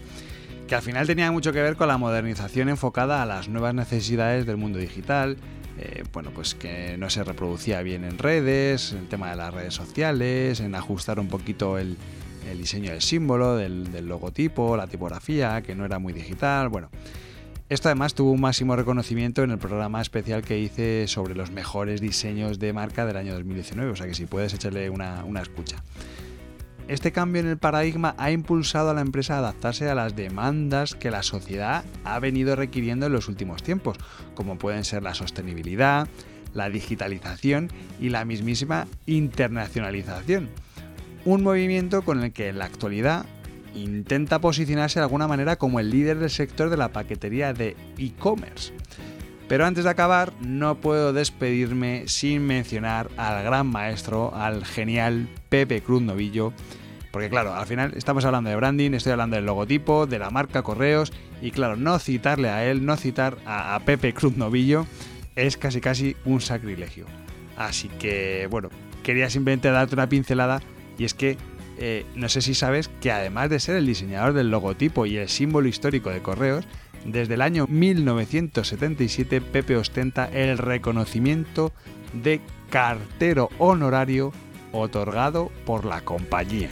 que 0.66 0.74
al 0.74 0.82
final 0.82 1.06
tenía 1.06 1.30
mucho 1.30 1.52
que 1.52 1.60
ver 1.60 1.76
con 1.76 1.88
la 1.88 1.98
modernización 1.98 2.68
enfocada 2.68 3.22
a 3.22 3.26
las 3.26 3.48
nuevas 3.48 3.74
necesidades 3.74 4.46
del 4.46 4.56
mundo 4.56 4.78
digital, 4.78 5.36
eh, 5.78 6.04
bueno, 6.12 6.30
pues 6.34 6.54
que 6.54 6.96
no 6.96 7.10
se 7.10 7.24
reproducía 7.24 7.82
bien 7.82 8.04
en 8.04 8.18
redes, 8.18 8.92
el 8.92 9.08
tema 9.08 9.30
de 9.30 9.36
las 9.36 9.52
redes 9.52 9.74
sociales, 9.74 10.60
en 10.60 10.74
ajustar 10.74 11.20
un 11.20 11.28
poquito 11.28 11.78
el, 11.78 11.96
diseño 12.56 12.92
del 12.92 13.02
símbolo, 13.02 13.56
del, 13.56 13.90
del, 13.90 14.06
logotipo, 14.06 14.76
la 14.76 14.86
tipografía, 14.86 15.62
que 15.62 15.74
no 15.74 15.84
era 15.84 15.98
muy 15.98 16.12
digital, 16.12 16.68
bueno. 16.68 16.90
Esto 17.70 17.88
además 17.88 18.14
tuvo 18.14 18.30
un 18.30 18.42
máximo 18.42 18.76
reconocimiento 18.76 19.42
en 19.42 19.50
el 19.50 19.58
programa 19.58 20.02
especial 20.02 20.42
que 20.42 20.58
hice 20.58 21.08
sobre 21.08 21.34
los 21.34 21.50
mejores 21.50 22.02
diseños 22.02 22.58
de 22.58 22.74
marca 22.74 23.06
del 23.06 23.16
año 23.16 23.32
2019, 23.32 23.90
o 23.90 23.96
sea 23.96 24.06
que 24.06 24.14
si 24.14 24.26
puedes 24.26 24.52
echarle 24.52 24.90
una, 24.90 25.24
una 25.24 25.40
escucha. 25.40 25.82
Este 26.86 27.12
cambio 27.12 27.40
en 27.40 27.48
el 27.48 27.56
paradigma 27.56 28.14
ha 28.18 28.30
impulsado 28.30 28.90
a 28.90 28.94
la 28.94 29.00
empresa 29.00 29.36
a 29.36 29.38
adaptarse 29.38 29.88
a 29.88 29.94
las 29.94 30.14
demandas 30.14 30.94
que 30.94 31.10
la 31.10 31.22
sociedad 31.22 31.82
ha 32.04 32.18
venido 32.18 32.56
requiriendo 32.56 33.06
en 33.06 33.12
los 33.12 33.28
últimos 33.28 33.62
tiempos, 33.62 33.96
como 34.34 34.58
pueden 34.58 34.84
ser 34.84 35.02
la 35.02 35.14
sostenibilidad, 35.14 36.08
la 36.52 36.68
digitalización 36.68 37.70
y 37.98 38.10
la 38.10 38.26
mismísima 38.26 38.86
internacionalización. 39.06 40.50
Un 41.24 41.42
movimiento 41.42 42.02
con 42.02 42.22
el 42.22 42.32
que 42.32 42.48
en 42.48 42.58
la 42.58 42.66
actualidad 42.66 43.24
intenta 43.74 44.40
posicionarse 44.40 45.00
de 45.00 45.04
alguna 45.04 45.26
manera 45.26 45.56
como 45.56 45.80
el 45.80 45.90
líder 45.90 46.18
del 46.18 46.30
sector 46.30 46.68
de 46.68 46.76
la 46.76 46.92
paquetería 46.92 47.54
de 47.54 47.76
e-commerce. 47.96 48.74
Pero 49.48 49.66
antes 49.66 49.84
de 49.84 49.90
acabar, 49.90 50.32
no 50.40 50.76
puedo 50.80 51.12
despedirme 51.12 52.04
sin 52.06 52.46
mencionar 52.46 53.10
al 53.16 53.42
gran 53.42 53.66
maestro, 53.66 54.34
al 54.34 54.64
genial 54.64 55.28
Pepe 55.54 55.82
Cruz 55.82 56.02
Novillo, 56.02 56.52
porque 57.12 57.30
claro, 57.30 57.54
al 57.54 57.64
final 57.68 57.92
estamos 57.94 58.24
hablando 58.24 58.50
de 58.50 58.56
branding, 58.56 58.90
estoy 58.90 59.12
hablando 59.12 59.36
del 59.36 59.46
logotipo, 59.46 60.04
de 60.04 60.18
la 60.18 60.30
marca 60.30 60.62
Correos, 60.62 61.12
y 61.40 61.52
claro, 61.52 61.76
no 61.76 61.96
citarle 62.00 62.48
a 62.48 62.68
él, 62.68 62.84
no 62.84 62.96
citar 62.96 63.36
a, 63.46 63.78
Pepe 63.86 64.12
Cruz 64.12 64.36
Novillo, 64.36 64.84
es 65.36 65.56
casi 65.56 65.80
casi 65.80 66.16
un 66.24 66.40
sacrilegio. 66.40 67.06
Así 67.56 67.86
que, 68.00 68.48
bueno, 68.50 68.68
quería 69.04 69.30
simplemente 69.30 69.70
darte 69.70 69.94
una 69.94 70.08
pincelada, 70.08 70.60
y 70.98 71.04
es 71.04 71.14
que 71.14 71.36
eh, 71.78 72.04
no 72.16 72.28
sé 72.28 72.42
si 72.42 72.54
sabes 72.54 72.90
que 73.00 73.12
además 73.12 73.48
de 73.48 73.60
ser 73.60 73.76
el 73.76 73.86
diseñador 73.86 74.32
del 74.32 74.50
logotipo 74.50 75.06
y 75.06 75.18
el 75.18 75.28
símbolo 75.28 75.68
histórico 75.68 76.10
de 76.10 76.20
Correos, 76.20 76.66
desde 77.04 77.34
el 77.34 77.42
año 77.42 77.68
1977 77.68 79.40
Pepe 79.40 79.76
ostenta 79.76 80.28
el 80.32 80.58
reconocimiento 80.58 81.72
de 82.12 82.40
cartero 82.70 83.50
honorario 83.58 84.32
otorgado 84.74 85.50
por 85.64 85.84
la 85.84 86.04
compañía. 86.04 86.70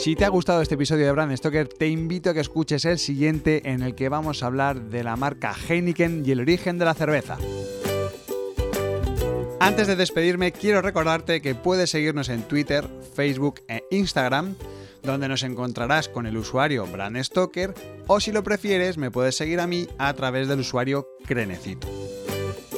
Si 0.00 0.16
te 0.16 0.24
ha 0.24 0.30
gustado 0.30 0.62
este 0.62 0.76
episodio 0.76 1.04
de 1.04 1.12
Brand 1.12 1.36
Stoker, 1.36 1.68
te 1.68 1.86
invito 1.86 2.30
a 2.30 2.34
que 2.34 2.40
escuches 2.40 2.86
el 2.86 2.98
siguiente 2.98 3.68
en 3.68 3.82
el 3.82 3.94
que 3.94 4.08
vamos 4.08 4.42
a 4.42 4.46
hablar 4.46 4.80
de 4.80 5.04
la 5.04 5.14
marca 5.14 5.54
Heineken 5.68 6.22
y 6.24 6.30
el 6.30 6.40
origen 6.40 6.78
de 6.78 6.86
la 6.86 6.94
cerveza. 6.94 7.36
Antes 9.60 9.86
de 9.86 9.96
despedirme, 9.96 10.52
quiero 10.52 10.80
recordarte 10.80 11.42
que 11.42 11.54
puedes 11.54 11.90
seguirnos 11.90 12.30
en 12.30 12.44
Twitter, 12.44 12.88
Facebook 13.14 13.60
e 13.68 13.84
Instagram, 13.90 14.56
donde 15.02 15.28
nos 15.28 15.42
encontrarás 15.42 16.08
con 16.08 16.26
el 16.26 16.36
usuario 16.36 16.86
Brand 16.86 17.22
Stoker, 17.22 17.74
o 18.06 18.20
si 18.20 18.32
lo 18.32 18.42
prefieres, 18.42 18.98
me 18.98 19.10
puedes 19.10 19.36
seguir 19.36 19.60
a 19.60 19.66
mí 19.66 19.86
a 19.98 20.12
través 20.14 20.48
del 20.48 20.60
usuario 20.60 21.08
Crenecito. 21.26 21.88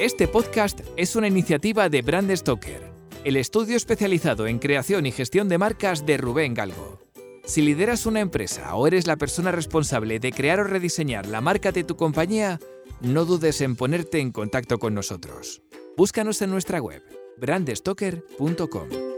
Este 0.00 0.28
podcast 0.28 0.80
es 0.96 1.16
una 1.16 1.28
iniciativa 1.28 1.88
de 1.88 2.02
Brand 2.02 2.34
Stoker, 2.34 2.90
el 3.24 3.36
estudio 3.36 3.76
especializado 3.76 4.46
en 4.46 4.58
creación 4.58 5.06
y 5.06 5.12
gestión 5.12 5.48
de 5.48 5.58
marcas 5.58 6.04
de 6.06 6.16
Rubén 6.16 6.54
Galgo. 6.54 6.98
Si 7.44 7.60
lideras 7.60 8.06
una 8.06 8.20
empresa 8.20 8.74
o 8.76 8.86
eres 8.86 9.06
la 9.06 9.16
persona 9.16 9.52
responsable 9.52 10.18
de 10.18 10.32
crear 10.32 10.60
o 10.60 10.64
rediseñar 10.64 11.26
la 11.26 11.40
marca 11.40 11.72
de 11.72 11.84
tu 11.84 11.96
compañía, 11.96 12.60
no 13.00 13.24
dudes 13.24 13.60
en 13.60 13.76
ponerte 13.76 14.20
en 14.20 14.30
contacto 14.30 14.78
con 14.78 14.94
nosotros. 14.94 15.62
Búscanos 15.96 16.40
en 16.40 16.50
nuestra 16.50 16.80
web, 16.80 17.02
brandstoker.com. 17.38 19.11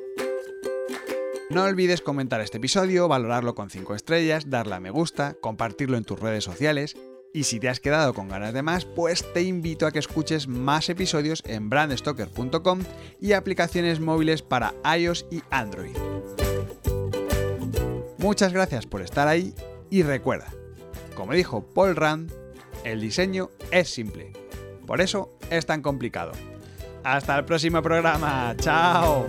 No 1.54 1.62
olvides 1.62 2.00
comentar 2.00 2.40
este 2.40 2.56
episodio, 2.56 3.06
valorarlo 3.06 3.54
con 3.54 3.70
5 3.70 3.94
estrellas, 3.94 4.50
darle 4.50 4.74
a 4.74 4.80
me 4.80 4.90
gusta, 4.90 5.36
compartirlo 5.40 5.96
en 5.96 6.02
tus 6.02 6.18
redes 6.18 6.42
sociales 6.42 6.96
y 7.32 7.44
si 7.44 7.60
te 7.60 7.68
has 7.68 7.78
quedado 7.78 8.12
con 8.12 8.28
ganas 8.28 8.52
de 8.52 8.62
más, 8.62 8.84
pues 8.84 9.24
te 9.32 9.42
invito 9.42 9.86
a 9.86 9.92
que 9.92 10.00
escuches 10.00 10.48
más 10.48 10.88
episodios 10.88 11.44
en 11.46 11.70
brandstoker.com 11.70 12.80
y 13.20 13.34
aplicaciones 13.34 14.00
móviles 14.00 14.42
para 14.42 14.74
iOS 14.98 15.26
y 15.30 15.42
Android. 15.50 15.96
Muchas 18.18 18.52
gracias 18.52 18.86
por 18.86 19.02
estar 19.02 19.28
ahí 19.28 19.54
y 19.90 20.02
recuerda, 20.02 20.52
como 21.14 21.34
dijo 21.34 21.64
Paul 21.72 21.94
Rand, 21.94 22.32
el 22.82 23.00
diseño 23.00 23.50
es 23.70 23.88
simple, 23.90 24.32
por 24.88 25.00
eso 25.00 25.38
es 25.50 25.66
tan 25.66 25.82
complicado. 25.82 26.32
Hasta 27.04 27.38
el 27.38 27.44
próximo 27.44 27.80
programa. 27.80 28.56
Chao. 28.58 29.28